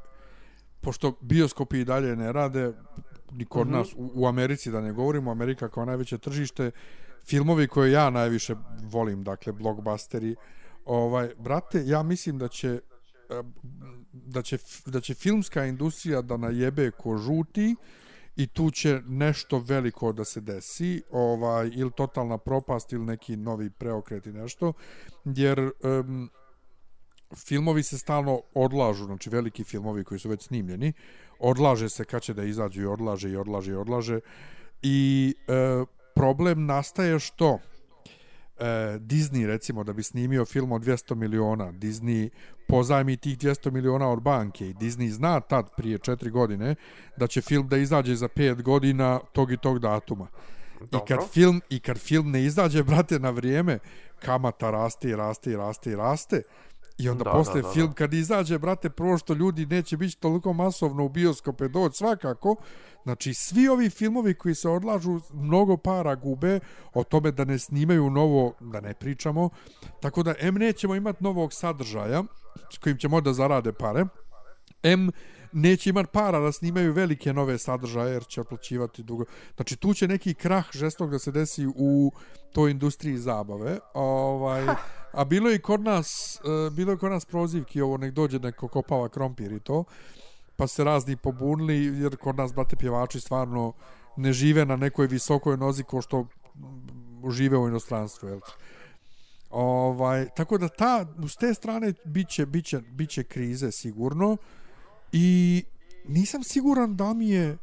[0.81, 2.73] pošto bioskopi i dalje ne rade,
[3.31, 3.77] ni kod mm -hmm.
[3.77, 6.71] nas, u, u Americi da ne govorimo, Amerika kao najveće tržište,
[7.25, 10.35] filmovi koje ja najviše volim, dakle, blockbusteri,
[10.85, 12.79] ovaj, brate, ja mislim da će
[14.11, 17.75] da će, da će filmska industrija da najebe ko žuti
[18.35, 23.69] i tu će nešto veliko da se desi, ovaj, ili totalna propast ili neki novi
[23.69, 24.73] preokret i nešto,
[25.25, 26.29] jer um,
[27.35, 30.93] filmovi se stalno odlažu, znači veliki filmovi koji su već snimljeni,
[31.39, 34.19] odlaže se kad će da izađu i odlaže i odlaže i odlaže
[34.81, 37.59] i e, problem nastaje što?
[38.59, 42.29] E, Disney recimo da bi snimio film od 200 miliona Disney
[42.67, 46.75] pozajmi tih 200 miliona od banke i Disney zna tad prije 4 godine
[47.17, 50.27] da će film da izađe za 5 godina tog i tog datuma.
[50.79, 51.05] Dobro.
[51.05, 53.79] i kad film i kad film ne izađe brate na vrijeme
[54.19, 56.41] kamata raste i raste i raste i raste.
[56.97, 60.17] I onda da, posle da, da, film kad izađe, brate, prvo što ljudi neće biti
[60.17, 62.55] toliko masovno u bioskope doći svakako,
[63.07, 66.59] Znači, svi ovi filmovi koji se odlažu, mnogo para gube,
[66.93, 69.49] o tome da ne snimaju novo, da ne pričamo.
[70.01, 72.23] Tako da, M nećemo imati novog sadržaja,
[72.73, 74.05] s kojim ćemo da zarade pare.
[74.83, 75.09] M
[75.51, 79.25] neće imati para da snimaju velike nove sadržaje, jer će otplaćivati dugo.
[79.55, 82.11] Znači, tu će neki krah žestok da se desi u
[82.53, 83.79] toj industriji zabave.
[83.93, 84.65] Ovaj,
[85.11, 88.67] a bilo je kod nas, e, bilo je kod nas prozivki, ovo nek dođe neko
[88.67, 89.83] kopava krompir i to
[90.57, 93.73] pa se razni pobunili, jer kod nas, brate, pjevači stvarno
[94.17, 96.25] ne žive na nekoj visokoj nozi ko što
[97.29, 98.39] žive u inostranstvu, jel?
[99.49, 104.37] Ovaj, tako da ta, s te strane biće, biće, biće krize sigurno
[105.11, 105.63] i
[106.07, 107.57] nisam siguran da mi je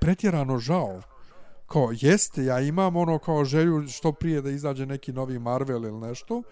[0.00, 1.00] pretjerano žao.
[1.66, 6.00] Kao, jeste, ja imam ono kao želju što prije da izađe neki novi Marvel ili
[6.00, 6.42] nešto,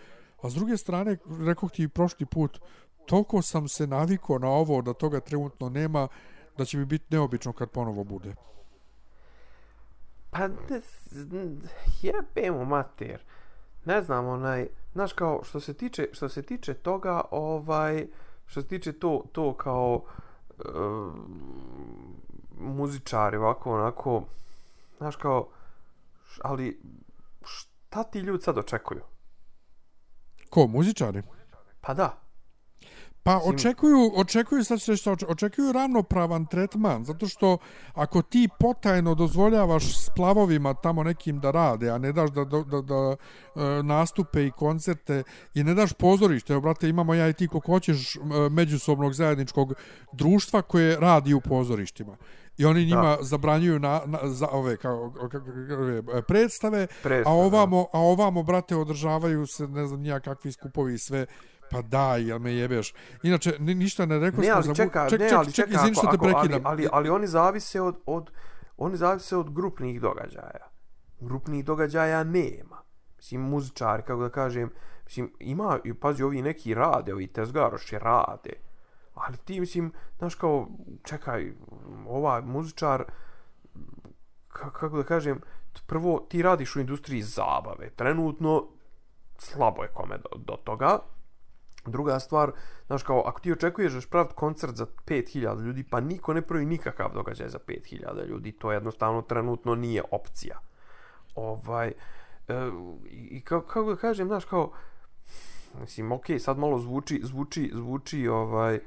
[0.42, 1.16] a s druge strane,
[1.47, 2.61] rekao ti prošli put,
[3.07, 6.09] toliko sam se navikao na ovo da toga trenutno nema
[6.59, 8.34] da će mi biti neobično kad ponovo bude.
[10.30, 10.48] Pa
[12.02, 13.22] jebemo mater.
[13.84, 18.07] ne znam, onaj, znaš kao, što se tiče, što se tiče toga, ovaj,
[18.46, 20.02] što se tiče to, to kao
[20.59, 21.14] uh,
[22.52, 24.22] muzičari, ovako, onako,
[24.98, 25.48] znaš kao,
[26.24, 26.80] š- ali
[27.44, 29.00] šta ti ljudi sad očekuju?
[30.50, 31.22] Ko, muzičari?
[31.80, 32.18] Pa da,
[33.24, 37.58] Pa očekuju, očekuju, sad ću reći očekuju ravnopravan tretman, zato što
[37.94, 42.80] ako ti potajno dozvoljavaš splavovima tamo nekim da rade, a ne daš da, da, da,
[42.80, 43.16] da
[43.54, 45.22] e, nastupe i koncerte
[45.54, 48.20] i ne daš pozorište, evo brate imamo ja i ti koliko hoćeš e,
[48.50, 49.74] međusobnog zajedničkog
[50.12, 52.16] društva koje radi u pozorištima.
[52.58, 57.32] I oni njima zabranjuju na, na, za ove kao, kako- kako- kako- predstave, Predstave, a
[57.32, 61.26] ovamo, a ovamo, brate, održavaju se, ne znam, nija kakvi skupovi i sve,
[61.70, 62.94] pa daj, jel me jebeš.
[63.22, 64.74] Inače, ni, ništa ne rekao ne, smo ali za...
[64.74, 66.66] čeka, ček, ne, ček, ali ček, čeka, izvini što te ako, ali, prekidam.
[66.66, 68.30] ali, ali oni zavise od, od,
[68.76, 70.70] oni zavise od grupnih događaja.
[71.20, 72.82] Grupnih događaja nema.
[73.16, 74.70] Mislim, muzičari, kako da kažem,
[75.04, 78.52] mislim, ima, pazi, ovi neki rade, ovi tezgaroši rade.
[79.14, 80.68] Ali ti, mislim, znaš kao,
[81.02, 81.52] čekaj,
[82.08, 83.04] ovaj muzičar,
[84.48, 85.40] ka- kako da kažem,
[85.86, 87.90] prvo, ti radiš u industriji zabave.
[87.90, 88.66] Trenutno,
[89.38, 90.98] slabo je kome do, do toga.
[91.87, 92.53] Druga stvar,
[92.87, 96.43] znaš kao, ako ti očekuješ da ćeš praviti koncert za 5000 ljudi, pa niko ne
[96.43, 100.59] pravi nikakav događaj za 5000 ljudi, to jednostavno trenutno nije opcija.
[101.35, 101.95] Ovaj, e,
[103.11, 104.72] i kako, kako da kažem, znaš kao,
[105.80, 108.80] mislim, ok, sad malo zvuči, zvuči, zvuči, ovaj,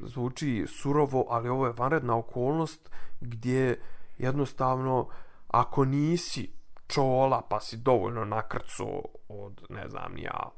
[0.00, 3.80] zvuči surovo, ali ovo je vanredna okolnost gdje
[4.18, 5.08] jednostavno,
[5.48, 6.52] ako nisi
[6.86, 10.50] čola pa si dovoljno nakrco od, ne znam, ni ja,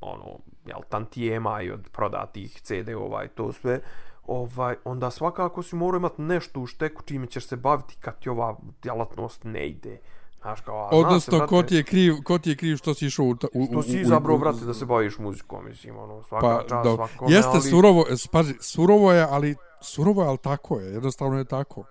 [0.00, 3.80] ono, jel, tantijema i od prodatih CD-ova i to sve,
[4.26, 8.28] ovaj, onda svakako si morao imati nešto u šteku čime ćeš se baviti kad ti
[8.28, 10.00] ova djelatnost ne ide.
[10.40, 12.76] Znaš, kao, a zna se, Odnosno, brate, ko ti je kriv, ko ti je kriv
[12.76, 13.36] što si išao u...
[13.36, 16.84] ta- u, Što si izabrao, brate, da se baviš muzikom, mislim, ono, svaka Pa, čast,
[16.84, 17.70] da, svakome, jeste ali...
[17.70, 21.84] surovo, e, pazi, surovo je, ali surovo je, ali tako je, jednostavno je tako.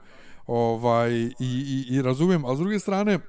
[0.48, 3.20] Ovaj, i, i, i razumijem, a s druge strane,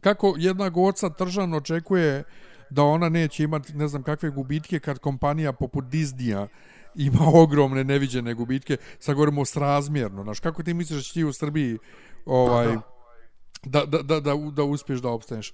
[0.00, 2.24] kako jedna goca tržan očekuje
[2.70, 6.46] da ona neće imati ne znam kakve gubitke kad kompanija poput Disneya
[6.94, 11.32] ima ogromne neviđene gubitke, sad govorimo srazmjerno, znaš, kako ti misliš da će ti u
[11.32, 11.78] Srbiji
[12.26, 13.84] ovaj, da.
[13.84, 15.52] da, da, da, da, da da opstaneš.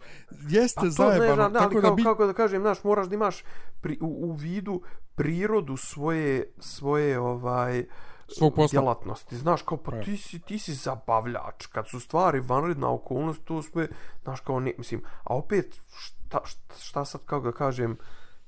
[0.49, 2.03] Jeste Pa zajebano, ne, ne, tako ali da kao, bi...
[2.03, 3.45] kako da kažem, znaš, moraš da imaš
[3.81, 4.83] pri, u, u vidu
[5.15, 7.85] prirodu svoje, svoje, ovaj,
[8.29, 8.81] Svog posla.
[8.81, 9.37] djelatnosti.
[9.37, 10.01] Znaš, kao, pa Pa.
[10.01, 11.67] ti si, ti si zabavljač.
[11.67, 13.89] Kad su stvari vanredna okolnost, to sve,
[14.23, 17.99] znaš, kao, ne, mislim, a opet, šta, šta, šta sad, kako da kažem,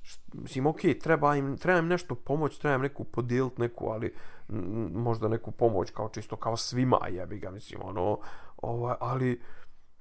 [0.03, 4.14] št- mislim, okej, treba im, treba im nešto pomoć, treba im neku podijelit neku, ali
[4.49, 8.18] m, možda neku pomoć kao čisto kao svima, jebi ga, mislim, ono,
[8.57, 9.43] ovaj, ali,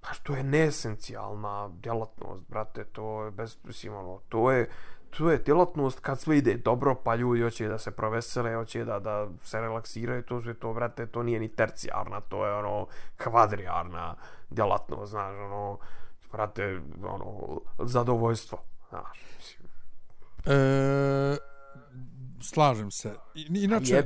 [0.02, 4.70] Znaš, to je neesencijalna djelatnost, brate, to je bez, mislim, ono, to je,
[5.18, 9.00] to je djelatnost kad sve ide dobro, pa ljudi hoće da se provesele, hoće da,
[9.00, 12.88] da se relaksiraju, to sve to, brate, to nije ni tercijarna, to je, ono,
[13.24, 14.16] kvadrijarna
[14.50, 15.78] djelatnost, znaš, ono,
[16.32, 19.70] brate, ono, zadovoljstvo, znaš, mislim.
[20.46, 21.38] E,
[22.42, 23.14] slažem se.
[23.50, 24.06] Inače, e,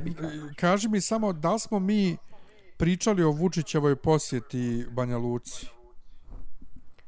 [0.56, 2.16] kaži mi samo da smo mi
[2.76, 5.66] pričali o Vučićevoj posjeti Banja Luci?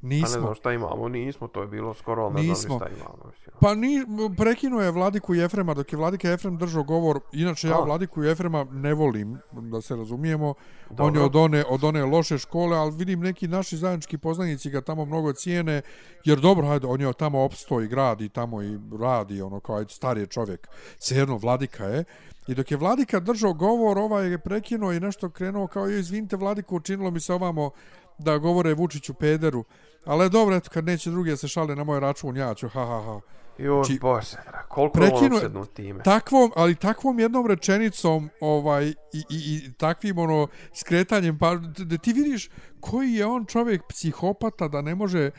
[0.04, 0.40] Pa ne Nismo.
[0.40, 2.54] znam šta imamo, nismo, to je bilo skoro, ne Nismo.
[2.54, 3.54] znam šta imamo, mislim.
[3.60, 4.04] Pa ni,
[4.36, 7.84] prekinuo je Vladiku Jefrema, dok je Vladika Jefrem držao govor, inače ja A.
[7.84, 10.54] Vladiku Jefrema ne volim, da se razumijemo,
[10.90, 11.04] Dobro.
[11.04, 14.80] on je od one, od one loše škole, ali vidim neki naši zajednički poznanici ga
[14.80, 15.82] tamo mnogo cijene,
[16.24, 19.90] jer dobro, hajde, on je tamo opsto i gradi tamo i radi, ono kao ajde,
[19.90, 22.04] star je čovjek, svejedno Vladika je,
[22.46, 26.36] I dok je Vladika držao govor, ovaj je prekinuo i nešto krenuo kao, joj, izvinite
[26.36, 27.70] Vladiku, učinilo mi se ovamo
[28.18, 29.64] da govore Vučiću pederu.
[30.04, 32.80] Ali dobro, eto, kad neće drugi da se šale na moj račun, ja ću, ha,
[32.80, 33.20] ha, ha.
[33.58, 34.36] Joj, Či- bože,
[34.68, 36.02] koliko je on Prekinuo- obsednut time.
[36.02, 42.12] takvom, ali takvom jednom rečenicom ovaj i, i, i takvim ono skretanjem pa da ti
[42.12, 42.50] vidiš
[42.80, 45.30] koji je on čovjek psihopata da ne može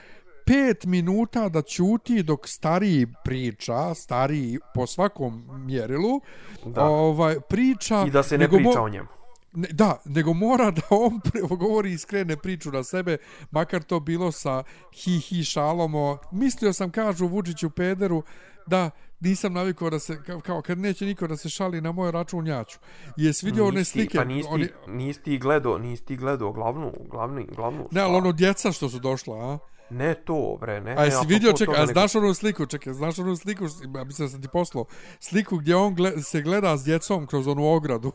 [0.46, 6.22] pet minuta da ćuti dok stariji priča, stariji po svakom mjerilu,
[6.66, 6.84] Da.
[6.84, 9.08] ovaj priča I da se ne priča o njemu.
[9.56, 13.18] Ne, da, nego mora da on pre- govori i skrene priču na sebe,
[13.52, 18.24] makar to bilo sa hi hi šalom o, mislio sam kažu Vučiću pederu
[18.68, 18.90] da
[19.20, 22.48] nisam navikao da se kao, kao kad neće niko da se šali na moj račun
[22.48, 22.80] ja ću.
[23.18, 24.18] Jesi vidio one Nisi slike?
[24.18, 28.16] Pa nisi ti, oni, nisi ti gledao, nisi ti gledao glavnu, glavni, glavnu ne, ali
[28.16, 29.75] ono djeca što su došla, a?
[29.90, 30.92] Ne to, bre, ne.
[30.92, 33.66] A ne, jesi vidio, čekaj, a znaš onu sliku, čekaj, znaš onu sliku,
[33.96, 34.86] ja mislim da sam ti poslao,
[35.20, 38.12] sliku gdje on gle, se gleda s djecom kroz onu ogradu.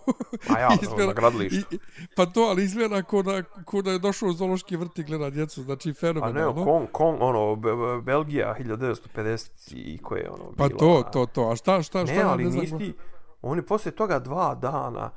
[0.49, 1.75] A ja, Izgleda- na gradilištu.
[1.75, 1.79] i-
[2.17, 5.31] Pa to, ali izgleda ko da, ko da je došao u zoološki vrt i gleda
[5.31, 6.55] djecu, znači A fenomenalno.
[6.57, 10.79] ne, Kong, Kong, ono, Be- Be- Belgija, 1950 i koje je ono Pa bila.
[10.79, 12.95] to, to, to, a šta, šta, šta, Ne, ali znam, nisi ti,
[13.43, 15.11] oni poslije toga dva dana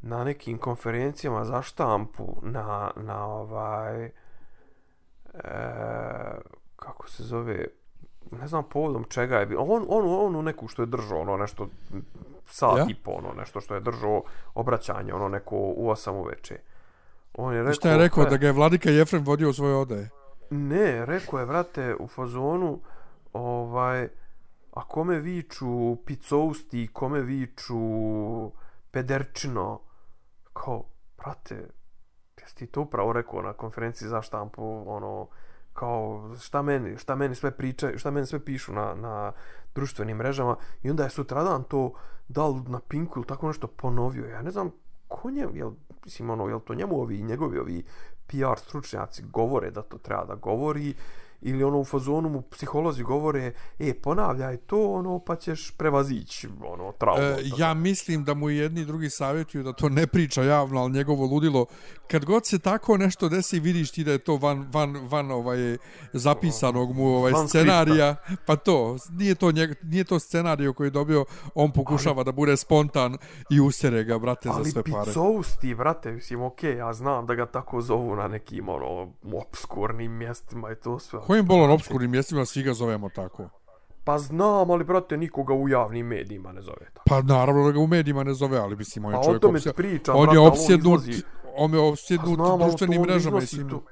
[0.00, 4.10] na nekim konferencijama za štampu na, na ovaj
[5.44, 5.50] e,
[6.76, 7.66] kako se zove
[8.30, 11.68] ne znam povodom čega je bilo on, on, onu neku što je držao ono nešto
[12.46, 12.86] sat Ja?
[12.88, 14.22] i po ono nešto što je držao
[14.54, 16.58] obraćanje ono neko u 8 uveče
[17.34, 19.74] on je rekao šta je rekao, "E, da ga je Vladika Jefrem vodio u svoje
[19.74, 20.10] odaje?
[20.50, 22.80] Ne, rekao je, vrate, u fazonu,
[23.32, 24.08] ovaj,
[24.72, 27.76] a kome viču picousti, kome viču
[28.90, 29.80] pederčino,
[30.52, 30.84] kao,
[31.18, 31.68] brate,
[32.46, 35.26] jesi ti to upravo rekao na konferenciji za štampu, ono,
[35.72, 39.32] kao, šta meni, šta meni sve pričaju, šta meni sve pišu na, na
[39.74, 41.92] društvenim mrežama i onda je sutradan to
[42.28, 44.26] dal na Pinku ili tako nešto ponovio.
[44.26, 44.70] Ja ne znam
[45.08, 45.70] ko nje, jel,
[46.04, 47.84] mislim, ono, jel to njemu ovi, njegovi ovi
[48.26, 50.94] PR stručnjaci govore da to treba da govori
[51.40, 56.92] ili ono u fazonu mu psiholozi govore e ponavljaj to ono pa ćeš prevazići ono
[56.92, 57.62] traumu E, toga.
[57.62, 61.26] ja mislim da mu jedni i drugi savjetuju da to ne priča javno, ali njegovo
[61.26, 61.66] ludilo,
[62.08, 65.76] kad god se tako nešto desi, vidiš ti da je to van, van, van ovaj,
[66.12, 68.16] zapisanog mu ovaj, Van scenarija,
[68.46, 71.24] pa to, nije to, njeg, nije to scenarij koji je dobio,
[71.54, 73.16] on pokušava da bude spontan
[73.50, 75.04] i usere ga, brate, za ali sve pare.
[75.04, 80.72] picousti, brate, mislim, okej, ja znam da ga tako zovu na nekim, ono, obskurnim mjestima
[80.72, 81.20] i to sve.
[81.26, 83.48] Kojim bolon obskurnim mjestima svi ga zovemo tako?
[84.04, 87.04] Pa znam, ali, brate, nikoga u javnim medijima ne zove tako.
[87.08, 89.42] Pa naravno da ga u medijima ne zove, ali mislim, on je Pa o čovjek
[89.42, 91.00] tome opsje- pričam, on brate, je on opsjednut,
[91.56, 93.70] on je Pa opsjednut ali to društvenim on mrežama, iznosi mislim.
[93.70, 93.82] to.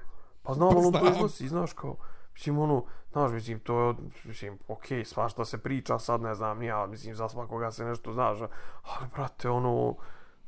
[0.42, 1.96] Pa znam, Pa ali on to iznosi, znaš, kao,
[2.34, 6.58] mislim, ono, znaš, mislim, to je, mislim, okej, okay, svašta se priča, sad ne znam,
[6.58, 8.38] ni ja, mislim, za svakoga se nešto znaš,
[8.82, 9.94] ali, brate, ono,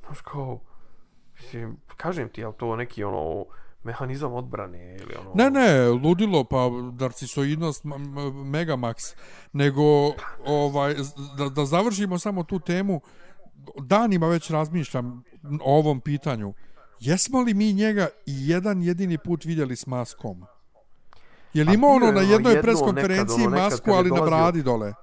[0.07, 0.61] znaš, kao,
[1.35, 3.45] mislim, kažem ti, je li to neki, ono,
[3.83, 5.31] mehanizam odbrane ili ono...
[5.35, 6.71] Ne, ne, ludilo, pa
[7.01, 7.85] narcisoidnost
[8.45, 9.15] Megamax,
[9.53, 9.83] nego
[10.47, 10.95] ovaj,
[11.39, 13.01] da, da završimo samo tu temu,
[13.79, 15.23] danima već razmišljam
[15.65, 16.55] o ovom pitanju.
[17.01, 20.45] Jesmo li mi njega jedan jedini put vidjeli s maskom?
[21.55, 24.11] Je li Pa imao ono na ono jednoj jedno preskonferenciji nekad, ono nekad masku, ali
[24.11, 24.95] na dolazio- bradi dole?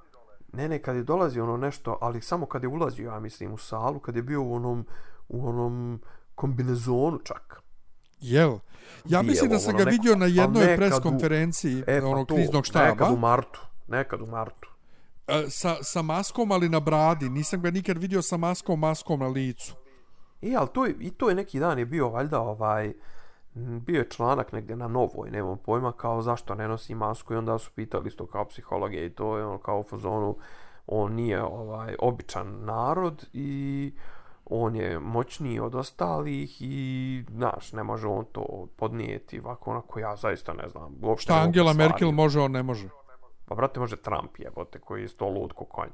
[0.53, 3.57] Ne, ne, kad je dolazio ono nešto, ali samo kad je ulazio, ja mislim, u
[3.57, 4.85] salu, kad je bio u onom,
[5.29, 6.01] u onom
[6.35, 7.62] kombinezonu čak.
[8.23, 8.57] Jel?
[9.05, 12.35] Ja mislim da sam ono, ga neko- vidio na jednoj preskonferenciji E, pa onog to,
[12.35, 12.85] kriznog štaba.
[12.89, 14.69] Nekad u martu, nekad u martu.
[15.27, 17.29] E, sa, sa maskom, ali na bradi.
[17.29, 19.75] Nisam ga nikad vidio sa maskom, maskom na licu.
[20.41, 22.93] I, ali to je, i to je neki dan je bio, valjda, ovaj,
[23.55, 27.57] bio je članak negdje na novoj, nemam pojma, kao zašto ne nosi masku i onda
[27.57, 30.37] su pitali isto kao psihologe i to je ono kao u fazonu,
[30.87, 33.93] on nije ovaj običan narod i
[34.55, 40.15] on je moćniji od ostalih i, znaš, ne može on to podnijeti ovako onako, ja
[40.15, 40.95] zaista ne znam.
[41.01, 41.89] Uopšte ne mogu Angela stvari.
[41.89, 42.87] Merkel može, on ne može.
[43.45, 45.91] Pa, brate, može Trump jebote, koji je sto lud ko konje.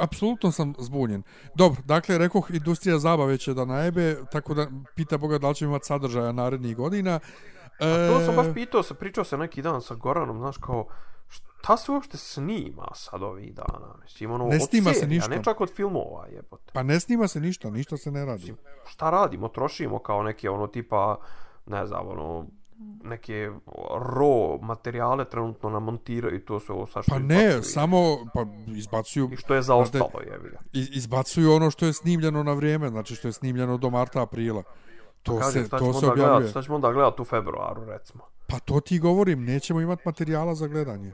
[0.00, 1.22] Apsolutno sam zbunjen.
[1.54, 5.64] Dobro, dakle, rekoh, industrija zabave će da najebe, tako da pita Boga da li će
[5.64, 7.20] imati sadržaja narednih godina.
[7.80, 10.86] E, To sam baš pitao, se pričao se neki dan sa Goranom, znaš, kao,
[11.66, 13.94] šta se uopšte snima sad ovih dana?
[14.02, 15.30] Mislim, ono, Ne snima se serija, ništa.
[15.30, 16.72] ne čak od filmova, jebote.
[16.72, 18.40] Pa ne snima se ništa, ništa se ne radi.
[18.40, 18.56] Mislim,
[18.86, 19.48] šta radimo?
[19.48, 21.16] Trošimo kao neke, ono, tipa,
[21.66, 22.46] ne znam, ono,
[23.04, 23.50] neke
[23.90, 27.62] raw materijale trenutno namontiraju i to sve ovo sad što Pa ne, izbacuju.
[27.62, 27.98] samo
[28.34, 30.58] pa izbacuju I što je zaostalo, jebi ga.
[30.72, 34.62] iz- izbacuju ono što je snimljeno na vrijeme, znači što je snimljeno do marta aprila.
[35.22, 36.28] To Kažem, se to se objavljuje.
[36.28, 38.22] gledat, šta ćemo onda gledat u februaru, recimo.
[38.46, 41.12] Pa to ti govorim, nećemo imati materijala za gledanje.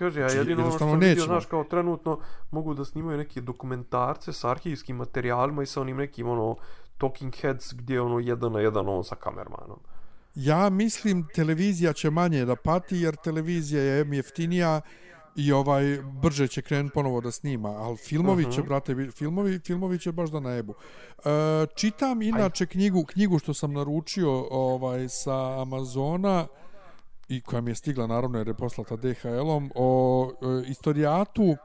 [0.00, 2.18] Kaže, ja Znači, jedino ono što sam vidio, znaš, kao trenutno
[2.50, 6.56] mogu da snimaju neke dokumentarce sa arhivskim materijalima i sa onim nekim, ono,
[6.98, 9.78] talking heads gdje je ono jedan na jedan on sa kamermanom.
[10.34, 14.80] Ja mislim televizija će manje da pati jer televizija je em jeftinija
[15.36, 15.84] i ovaj
[16.22, 18.50] brže će krenuti ponovo da snima, ali filmovi Mhm.
[18.50, 20.74] će brate bit- filmovi filmovi će baš da najebu.
[21.18, 21.30] E,
[21.74, 26.46] čitam inače knjigu knjigu što sam naručio ovaj sa Amazona
[27.30, 31.56] i koja mi je stigla naravno jer je poslata DHL-om o e, istorijatu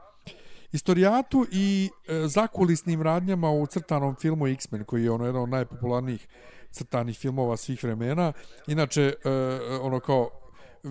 [0.72, 6.28] istorijatu i e, zakulisnim radnjama u crtanom filmu X-Men koji je ono jedan od najpopularnijih
[6.70, 8.32] crtanih filmova svih vremena.
[8.66, 10.30] Inače, e, e ono kao
[10.84, 10.88] e,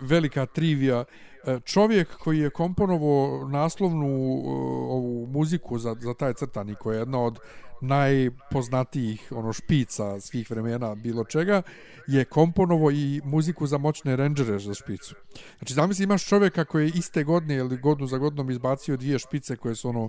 [0.00, 1.04] velika trivija,
[1.48, 4.50] E, čovjek koji je komponovao naslovnu e,
[4.88, 7.38] ovu muziku za, za taj crtani koja je jedna od
[7.80, 11.62] najpoznatijih ono špica svih vremena bilo čega
[12.06, 15.14] je komponovo i muziku za moćne rangere za špicu.
[15.58, 19.56] Znači zamisli imaš čovjeka koji je iste godine ili godinu za godinom izbacio dvije špice
[19.56, 20.08] koje su ono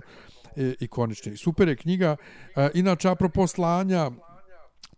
[0.56, 1.36] e, ikonične.
[1.36, 2.16] Super je knjiga.
[2.56, 4.10] E, inače, apropo slanja,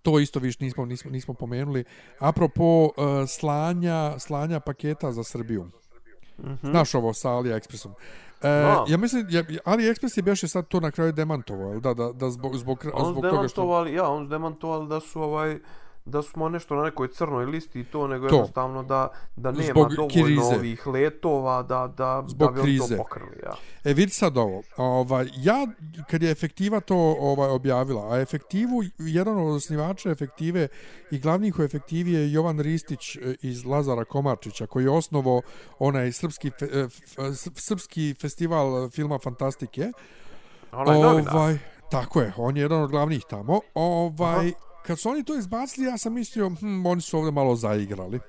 [0.02, 1.84] to isto viš nismo, nismo, nismo pomenuli,
[2.18, 2.90] apropo e,
[3.26, 5.81] slanja, slanja paketa za Srbiju.
[6.38, 6.70] Mm -hmm.
[6.70, 7.92] Znaš ovo sa AliExpressom.
[8.42, 8.84] E, no.
[8.88, 12.56] Ja mislim, ja, AliExpress je beše sad to na kraju demantovao, da, da, da zbog,
[12.56, 13.86] zbog, zbog toga što...
[13.86, 15.58] Ja, on demantovali da su ovaj
[16.04, 18.34] da smo nešto na nekoj crnoj listi i to, nego to.
[18.34, 20.56] jednostavno da, da nema Zbog dovoljno krize.
[20.56, 22.96] ovih letova da, da, Zbog da bi krize.
[22.96, 23.36] to pokrili.
[23.42, 23.54] Ja.
[23.84, 25.66] E vidi sad ovo, ovaj, ja
[26.10, 30.68] kad je efektiva to ovaj objavila, a efektivu, jedan od osnivača efektive
[31.10, 35.42] i glavnih u efektivi je Jovan Ristić e, iz Lazara Komarčića, koji je osnovo
[35.78, 36.88] onaj srpski, fe, e,
[37.54, 39.92] srpski festival filma Fantastike.
[40.72, 41.58] Onaj ovaj,
[41.90, 43.60] Tako je, on je jedan od glavnih tamo.
[43.74, 47.56] Ovaj, Aha kad su oni to izbacili, ja sam mislio, hm, oni su ovdje malo
[47.56, 48.20] zaigrali.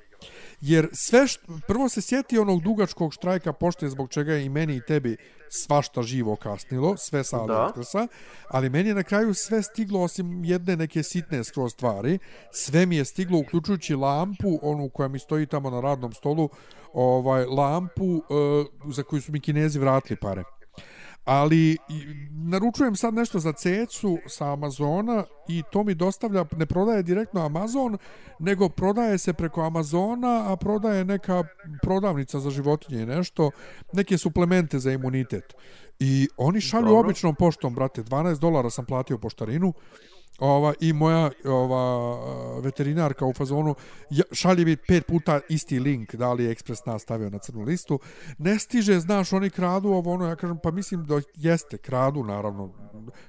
[0.62, 4.76] Jer sve, št, prvo se sjeti onog dugačkog štrajka pošte zbog čega je i meni
[4.76, 5.18] i tebi
[5.50, 8.08] svašta živo kasnilo, sve sa AliExpressa,
[8.48, 12.20] ali meni je na kraju sve stiglo osim jedne neke sitne skroz stvari.
[12.52, 16.50] Sve mi je stiglo uključujući lampu, onu koja mi stoji tamo na radnom stolu,
[16.94, 20.44] ovaj lampu uh, za koju su mi kinezi vratili pare.
[21.26, 21.78] Ali
[22.30, 27.98] naručujem sad nešto za cecu sa Amazona i to mi dostavlja, ne prodaje direktno Amazon,
[28.40, 31.44] nego prodaje se preko Amazona, a prodaje neka
[31.82, 33.52] prodavnica za životinje i nešto,
[33.94, 35.54] neke suplemente za imunitet.
[36.00, 37.00] I oni šalju Dobro.
[37.00, 39.74] običnom poštom, brate, 12 dolara sam platio poštarinu,
[40.40, 43.76] ova i moja ova veterinarka u fazonu
[44.32, 48.00] šalje mi pet puta isti link da li je Express nas stavio na crnu listu.
[48.38, 52.70] Ne stiže znaš oni kradu ovo ono ja kažem pa mislim da jeste kradu naravno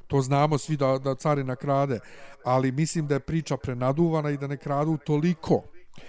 [0.06, 2.00] to znamo svi da da carina krade
[2.44, 5.62] ali mislim da je priča prenaduvana i da ne kradu toliko.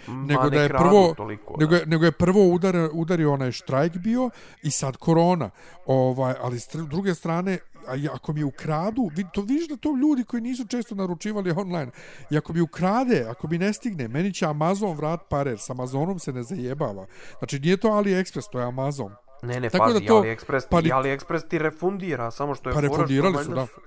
[0.08, 4.30] Nego da je prvo toliko, nego, je, nego je prvo udar udario onaj štrajk bio
[4.64, 5.50] i sad korona.
[5.86, 7.58] Ovaj ali s druge strane
[7.88, 11.92] a ako mi ukradu, vid, to vidiš da to ljudi koji nisu često naručivali online,
[12.30, 16.20] i ako mi ukrade, ako mi ne stigne, meni će Amazon vrat pare, s Amazonom
[16.20, 17.06] se ne zajebava.
[17.40, 19.12] Znači nije to AliExpress, to je Amazon.
[19.42, 22.82] Ne, ne, Tako pazi, da to, AliExpress, pa, AliExpress ti refundira, samo što je pa
[22.82, 23.66] refundirali su, da.
[23.66, 23.82] Su,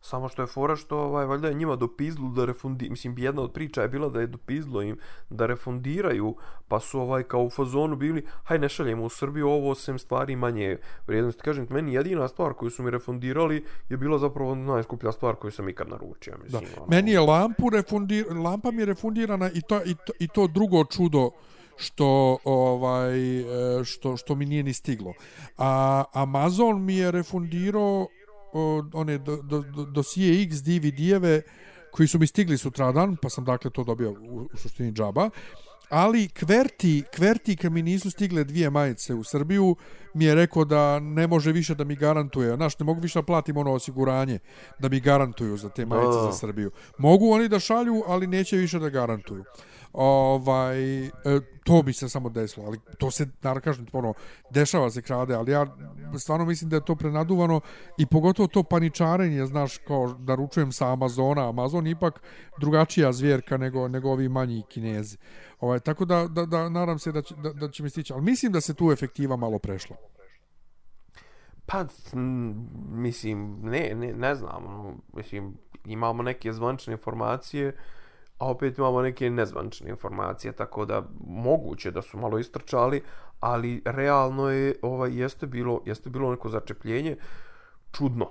[0.00, 3.52] Samo što je fora što ovaj valjda je njima dopizlo da refundi mislim jedna od
[3.52, 4.98] priča je bila da je dopizlo im
[5.30, 6.36] da refundiraju
[6.68, 10.36] pa su ovaj kao u fazonu bili haj ne šaljemo u Srbiju ovo sem stvari
[10.36, 10.76] manje
[11.06, 15.50] vrijednosti kažem meni jedina stvar koju su mi refundirali je bila zapravo najskuplja stvar koju
[15.50, 16.80] sam ikad naručio mislim da.
[16.82, 16.90] Ono.
[16.90, 20.84] meni je lampu refundir lampa mi je refundirana i to, i to, i to drugo
[20.84, 21.30] čudo
[21.76, 25.12] što ovaj e, što što mi nije ni stiglo.
[25.58, 28.06] A Amazon mi je refundirao
[28.92, 31.42] one do, do, do, dosije X DVD-eve
[31.92, 35.30] koji su mi stigli sutradan, pa sam dakle to dobio u, u suštini džaba.
[35.90, 39.76] Ali Kverti, Kverti kad mi nisu stigle dvije majice u Srbiju,
[40.14, 42.56] mi je rekao da ne može više da mi garantuje.
[42.56, 44.38] Znaš, ne mogu više da platim ono osiguranje
[44.78, 46.70] da mi garantuju za te majice za Srbiju.
[46.98, 49.44] Mogu oni da šalju, ali neće više da garantuju
[49.92, 51.10] ovaj, e,
[51.64, 54.14] to bi se samo desilo, ali to se, naravno kažem, ono,
[54.50, 55.66] dešava se krade, ali ja
[56.18, 57.60] stvarno mislim da je to prenaduvano
[57.98, 62.22] i pogotovo to paničarenje, znaš, kao naručujem sa Amazona, Amazon ipak
[62.60, 65.16] drugačija zvjerka nego, nego ovi manji kinezi.
[65.60, 68.22] Ovaj, tako da, da, da nadam se da će, da, da će mi stići, ali
[68.22, 69.96] mislim da se tu efektiva malo prešla.
[71.66, 71.84] Pa,
[72.90, 77.76] mislim, ne, ne, ne znam, ono, mislim, imamo neke zvančne informacije,
[78.38, 83.02] a opet imamo neke nezvančne informacije, tako da moguće da su malo istrčali,
[83.40, 87.16] ali realno je ovaj jeste bilo jeste bilo neko začepljenje?
[87.92, 88.30] Čudno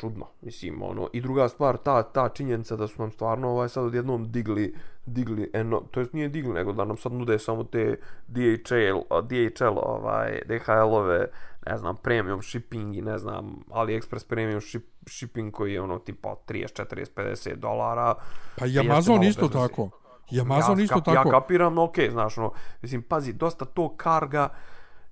[0.00, 3.84] čudno mislim ono i druga stvar ta ta činjenica da su nam stvarno ovaj sad
[3.84, 4.74] odjednom digli
[5.06, 7.96] digli eno to jest nije digli nego da nam sad nude samo te
[8.28, 11.26] DHL DHL ovaj DHL-ove
[11.66, 16.36] ne znam premium shipping i ne znam AliExpress premium ship, shipping koji je ono tipa
[16.48, 18.14] 30 40 50 dolara.
[18.56, 19.90] Pa i Amazon isto tako.
[20.30, 21.28] I Amazon ja, isto tako.
[21.28, 22.52] ja kapiram no okej okay, znaš ono
[22.82, 24.48] mislim pazi dosta to karga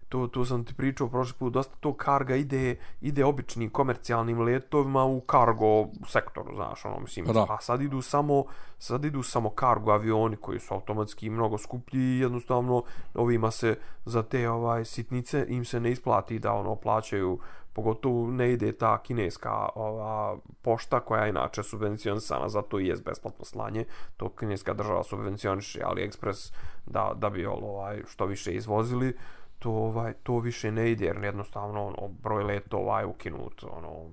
[0.08, 5.04] to, to sam ti pričao prošli put, dosta to karga ide, ide običnim komercijalnim letovima
[5.04, 8.44] u kargo sektoru, znaš, ono, mislim, pa a sad idu samo,
[8.78, 12.82] sad idu samo kargo avioni koji su automatski mnogo skuplji i jednostavno
[13.14, 17.38] ovima se za te ovaj sitnice im se ne isplati da ono plaćaju
[17.72, 23.44] pogotovo ne ide ta kineska ova pošta koja je inače subvencionisana zato i je besplatno
[23.44, 23.84] slanje
[24.16, 26.52] to kineska država subvencioniše AliExpress
[26.86, 29.16] da, da bi ovaj što više izvozili
[29.58, 34.06] to ovaj to više ne ide jer jednostavno ono broj letova je ukinut ono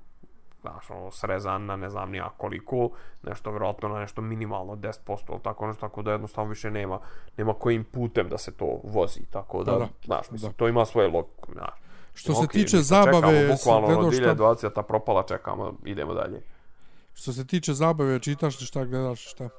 [0.65, 2.89] znaš, ono, srezan na ne znam nija koliko,
[3.23, 6.99] nešto vjerojatno na nešto minimalno 10% ili tako nešto, tako da jednostavno više nema,
[7.37, 10.57] nema kojim putem da se to vozi, tako da, da, znaš, mislim, da.
[10.57, 11.73] to ima svoje logiku, znaš.
[12.13, 16.41] Što se okay, tiče zabave, bukvalno ono, 2020 ta propala, čekamo, idemo dalje.
[17.13, 19.49] Što se tiče zabave, čitaš li šta gledaš, šta?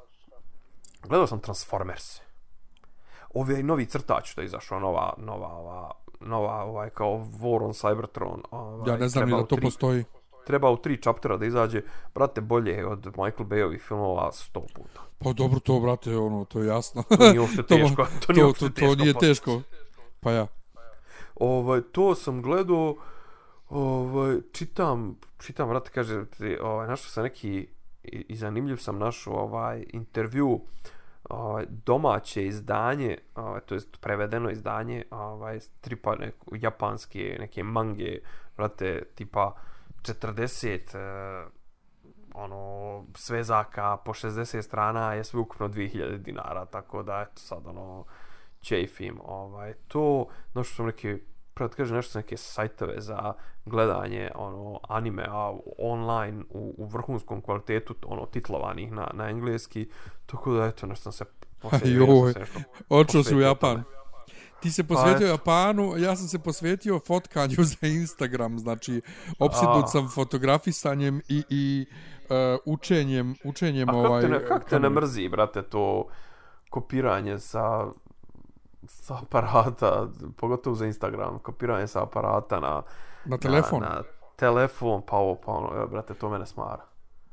[1.03, 2.26] Gledao sam Transformers.
[3.37, 7.11] Ovi novi crtač što je izašao, nova, nova, ova, nova, ovaj, kao
[7.41, 8.41] War on Cybertron.
[8.51, 10.05] Ovaj, ja ne znam ni da to tri, postoji.
[10.47, 11.83] Treba u tri chaptera da izađe,
[12.15, 15.01] brate, bolje od Michael Bayovih filmova sto puta.
[15.19, 17.03] Pa dobro to, brate, ono, to je jasno.
[17.03, 18.07] To nije uopšte teško.
[18.27, 19.63] to, nije to, to, to, to nije teško.
[20.21, 20.47] Pa ja.
[21.35, 22.97] Ovaj, to sam gledao,
[23.69, 26.25] ovaj, čitam, čitam, brate, kaže,
[26.63, 27.69] ovaj, našao sam neki,
[28.05, 30.61] i, i zanimljiv sam našao ovaj, intervju,
[31.31, 38.19] ovaj, domaće izdanje, ovaj, to jest prevedeno izdanje, ovaj, stripa nek, japanske, neke mange,
[38.57, 39.55] vrate, tipa
[40.03, 41.47] 40 eh,
[42.35, 48.05] ono, svezaka po 60 strana je sve ukupno 2000 dinara, tako da, eto, sad, ono,
[48.61, 51.19] čejfim, ovaj, to, no što sam neki,
[51.57, 53.33] prvo kaže nešto neke sajtove za
[53.65, 59.89] gledanje, ono, anime, a online, u, u vrhunskom kvalitetu, ono, titlovanih na, na engleski,
[60.27, 61.25] tako da, eto, nešto sam se
[61.59, 62.07] posvetio.
[62.89, 63.83] Očeo su u Japan.
[64.61, 69.01] Ti se posvetio pa, Japanu, ja sam se posvetio fotkanju za Instagram, znači
[69.39, 74.25] opsednut sam fotografisanjem i, i uh, učenjem, učenjem a ovaj...
[74.25, 76.07] A kako te, kak te ne mrzi, brate, to
[76.71, 77.87] kopiranje sa
[78.89, 82.83] sa aparata, pogotovo za Instagram, kopiranje sa aparata na...
[83.25, 83.81] Na telefon?
[83.81, 84.03] Na, na
[84.37, 86.85] telefon, pa ovo, pa ono, evo, brate, to mene smara.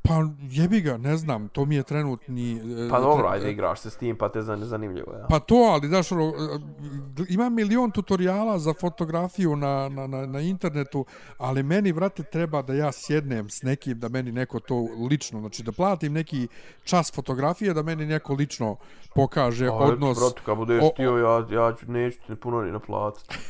[0.08, 2.62] Pa jebi ga, ne znam, to mi je trenutni...
[2.86, 5.26] E, pa dobro, ajde igraš se s tim, pa te zane zanimljivo, ja.
[5.30, 6.32] Pa to, ali daš, ono, e,
[7.30, 11.06] ima milion tutoriala za fotografiju na, na, na, na internetu,
[11.38, 15.64] ali meni, vrate, treba da ja sjednem s nekim, da meni neko to lično, znači
[15.64, 16.48] da platim neki
[16.84, 18.76] čas fotografije, da meni neko lično
[19.16, 20.20] pokaže a, odnos...
[20.20, 23.38] Brate, kad budeš tio, ja, ja ću, neću ti puno ni naplatiti.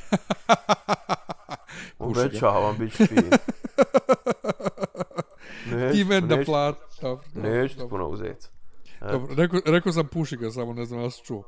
[1.99, 3.29] Obećavam, bit ću fin.
[5.75, 6.75] Neću, ti men da plat.
[7.01, 8.47] Dobro, neću ti puno uzeti.
[9.11, 11.43] Dobro, rekao, rekao sam puši ga, samo ne znam da si čuo.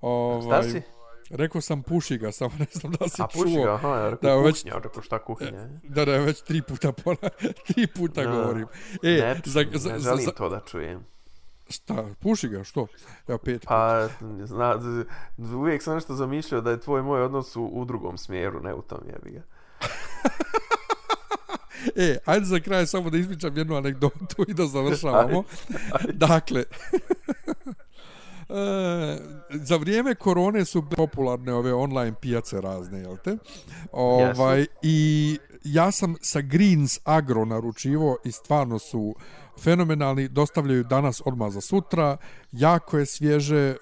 [0.00, 0.82] Ovaj, Šta si?
[1.30, 3.24] Rekao sam puši ga, samo ne znam da si čuo.
[3.24, 5.68] A puši ga, aha, ja rekao da, kuhnja, već, rekao šta kuhinja.
[5.82, 7.16] Da, da, već tri puta, pola,
[7.66, 8.66] tri puta no, govorim.
[9.02, 11.06] E, ne, za, za, ne želim za, to da čujem.
[11.68, 12.86] Šta, puši ga, što?
[13.28, 14.08] Evo, pet Pa,
[14.44, 14.78] zna,
[15.54, 18.82] uvijek sam nešto zamišljao da je tvoj moj odnos u, u drugom smjeru, ne u
[18.82, 19.42] tom jebi ga.
[21.96, 25.42] E, ajde za kraj samo da ispričam jednu anegdotu i da završavamo.
[26.12, 26.60] dakle,
[28.48, 29.18] e,
[29.50, 33.36] za vrijeme korone su popularne ove online pijace razne, jel te?
[33.92, 39.14] Ovaj, I ja sam sa Greens Agro naručivo i stvarno su
[39.60, 42.16] fenomenalni, dostavljaju danas odmah za sutra,
[42.52, 43.76] jako je svježe, e,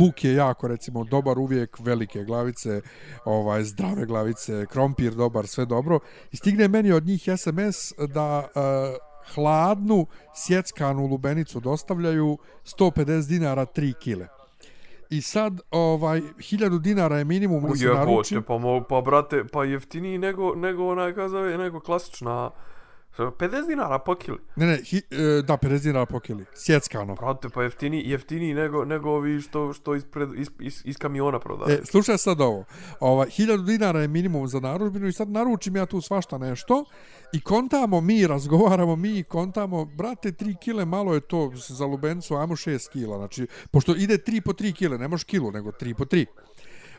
[0.00, 2.80] luk je jako recimo dobar uvijek, velike glavice,
[3.24, 5.98] ovaj zdrave glavice, krompir dobar, sve dobro.
[6.32, 13.94] I stigne meni od njih SMS da uh, hladnu sjeckanu lubenicu dostavljaju 150 dinara 3
[13.98, 14.28] kile.
[15.10, 18.40] I sad, ovaj, 1000 dinara je minimum da se naruči.
[18.46, 22.50] Pa, pa, brate, pa jeftiniji nego, nego onaj, kazave, nego klasična
[23.18, 24.38] 50 dinara po kili.
[24.56, 26.44] Ne, ne, hi, e, da, 50 dinara po kili.
[26.54, 27.14] Sjeckano.
[27.14, 31.78] Prate, pa jeftini, jeftini nego, nego ovi što, što ispred, is, is, iz kamiona prodaju.
[31.78, 32.64] E, slušaj sad ovo.
[33.00, 36.84] Ova, 1000 dinara je minimum za naručbinu i sad naručim ja tu svašta nešto
[37.34, 42.56] i kontamo mi, razgovaramo mi, kontamo, brate, 3 kile, malo je to za lubencu, ajmo
[42.56, 43.16] 6 kila.
[43.16, 46.26] Znači, pošto ide 3 po 3 kile, ne može kilu, nego 3 po 3.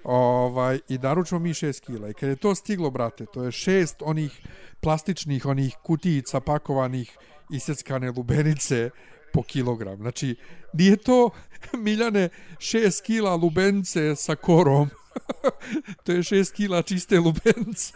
[0.04, 2.10] Ovaj, I naručimo mi 6 kila.
[2.10, 4.42] I kad je to stiglo, brate, to je šest onih
[4.80, 7.18] plastičnih onih kutijica pakovanih
[7.50, 8.90] isjeckane lubenice
[9.34, 9.98] po kilogram.
[9.98, 10.36] Znači,
[10.74, 11.30] nije to,
[11.86, 14.90] Miljane, 6 kila lubenice sa korom.
[16.04, 17.94] to je 6 kila čiste lubence.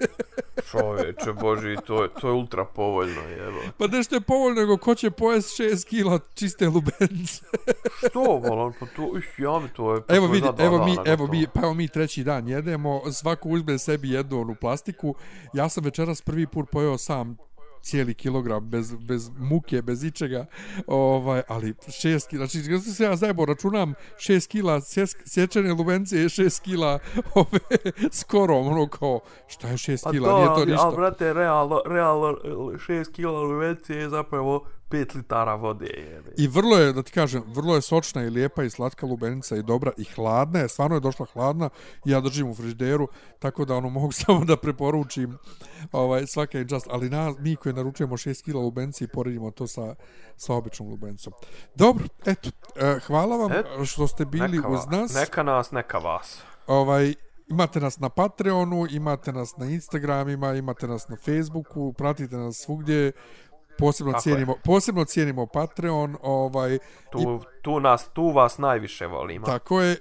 [0.71, 3.57] Čovječe, boži, to je, to je ultra povoljno, jebo.
[3.77, 7.43] Pa nešto je povoljno, nego ko će pojest 6 kila čiste lubence?
[8.09, 10.01] Što, volan, pa to, ih, ja mi to je...
[10.01, 13.77] Pa evo, vidi, evo, mi, evo, mi, pa evo mi treći dan jedemo, svako uzme
[13.77, 15.15] sebi jednu onu plastiku.
[15.53, 17.37] Ja sam večeras prvi put pojeo sam
[17.81, 20.45] cijeli kilogram bez, bez muke, bez ičega,
[20.87, 24.81] ovaj, ali šest kila, znači kada se ja zajebo računam šest kila
[25.25, 26.99] sječene lubence je šest kila
[27.35, 27.59] ove,
[28.11, 30.85] skoro, ono kao, šta je šest kila, to, nije to ništa.
[30.85, 32.37] Ali, brate, realno, realno
[32.85, 35.85] šest kila lubence je zapravo 5 litara vode.
[35.85, 36.31] Jebe.
[36.37, 39.63] I vrlo je, da ti kažem, vrlo je sočna i lijepa i slatka lubenica i
[39.63, 41.69] dobra i hladna je, stvarno je došla hladna
[42.05, 43.07] i ja držim u frižideru,
[43.39, 45.37] tako da ono mogu samo da preporučim
[45.91, 49.67] ovaj, svaka je just, ali na, mi koji naručujemo 6 kila lubenice i poredimo to
[49.67, 49.95] sa,
[50.37, 51.33] sa običnom lubenicom.
[51.75, 55.13] Dobro, eto, eh, hvala vam Et, što ste bili neka, uz nas.
[55.13, 56.41] Neka nas, neka vas.
[56.67, 57.13] Ovaj,
[57.49, 63.11] imate nas na Patreonu, imate nas na Instagramima, imate nas na Facebooku, pratite nas svugdje.
[63.79, 66.79] Posebno Tako cijenimo, posebno cijenimo Patreon, ovaj i,
[67.11, 69.45] Tu, tu, nas, tu vas najviše volimo.
[69.45, 69.97] tako je, e,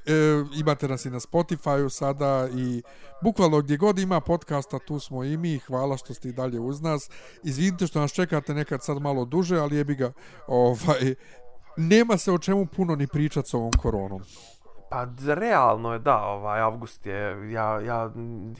[0.61, 2.83] imate nas i na Spotifyu sada i
[3.22, 5.59] bukvalno gdje god ima podcasta, tu smo i mi.
[5.59, 7.11] Hvala što ste i dalje uz nas.
[7.45, 10.12] Izvinite što nas čekate nekad sad malo duže, ali jebi ga,
[10.47, 11.14] ovaj
[11.76, 14.22] nema se o čemu puno ni pričati s ovom koronom.
[14.91, 18.11] Pa realno je da, ovaj avgust je, ja, ja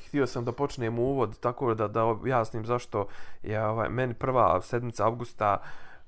[0.07, 3.07] htio sam da počnem uvod tako da da objasnim zašto
[3.43, 5.59] je ovaj, meni prva sedmica avgusta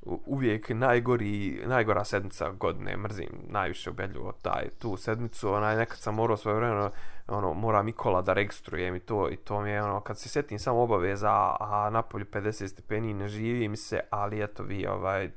[0.06, 6.36] uvijek najgori, najgora sedmica godine, mrzim najviše ubedljivo taj, tu sedmicu, onaj, nekad sam morao
[6.36, 6.90] svoje vrijeme
[7.28, 10.58] ono, mora Mikola da registrujem i to, i to mi je, ono, kad se setim
[10.58, 15.30] samo obaveza, a napolju 50 stepeni ne živi mi se, ali eto vi, ovaj,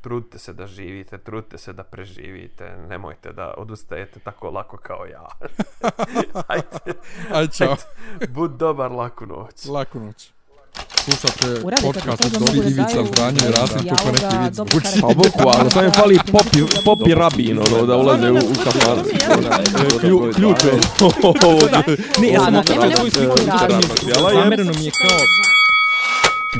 [0.00, 5.26] trudite se da živite, trudite se da preživite, nemojte da odustajete tako lako kao ja.
[6.48, 7.00] ajde.
[7.32, 7.76] Ajde, čao.
[8.28, 9.64] Bud dobar, laku noć.
[9.64, 10.32] Laku noć.
[11.04, 15.00] Slušate podcast od Dobri Ivica, Zdanje, Rasim, kako neki vid zvuči.
[15.00, 19.02] Pa boku, ali sam je fali popi, popi rabin, ono, da ulaze u, u kafaru.
[20.34, 20.72] Ključ je.
[22.20, 22.74] Ne, ja sam opet.
[24.32, 25.18] Zamereno mi je kao...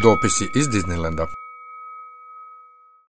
[0.02, 1.26] Dopisi iz Disneylanda.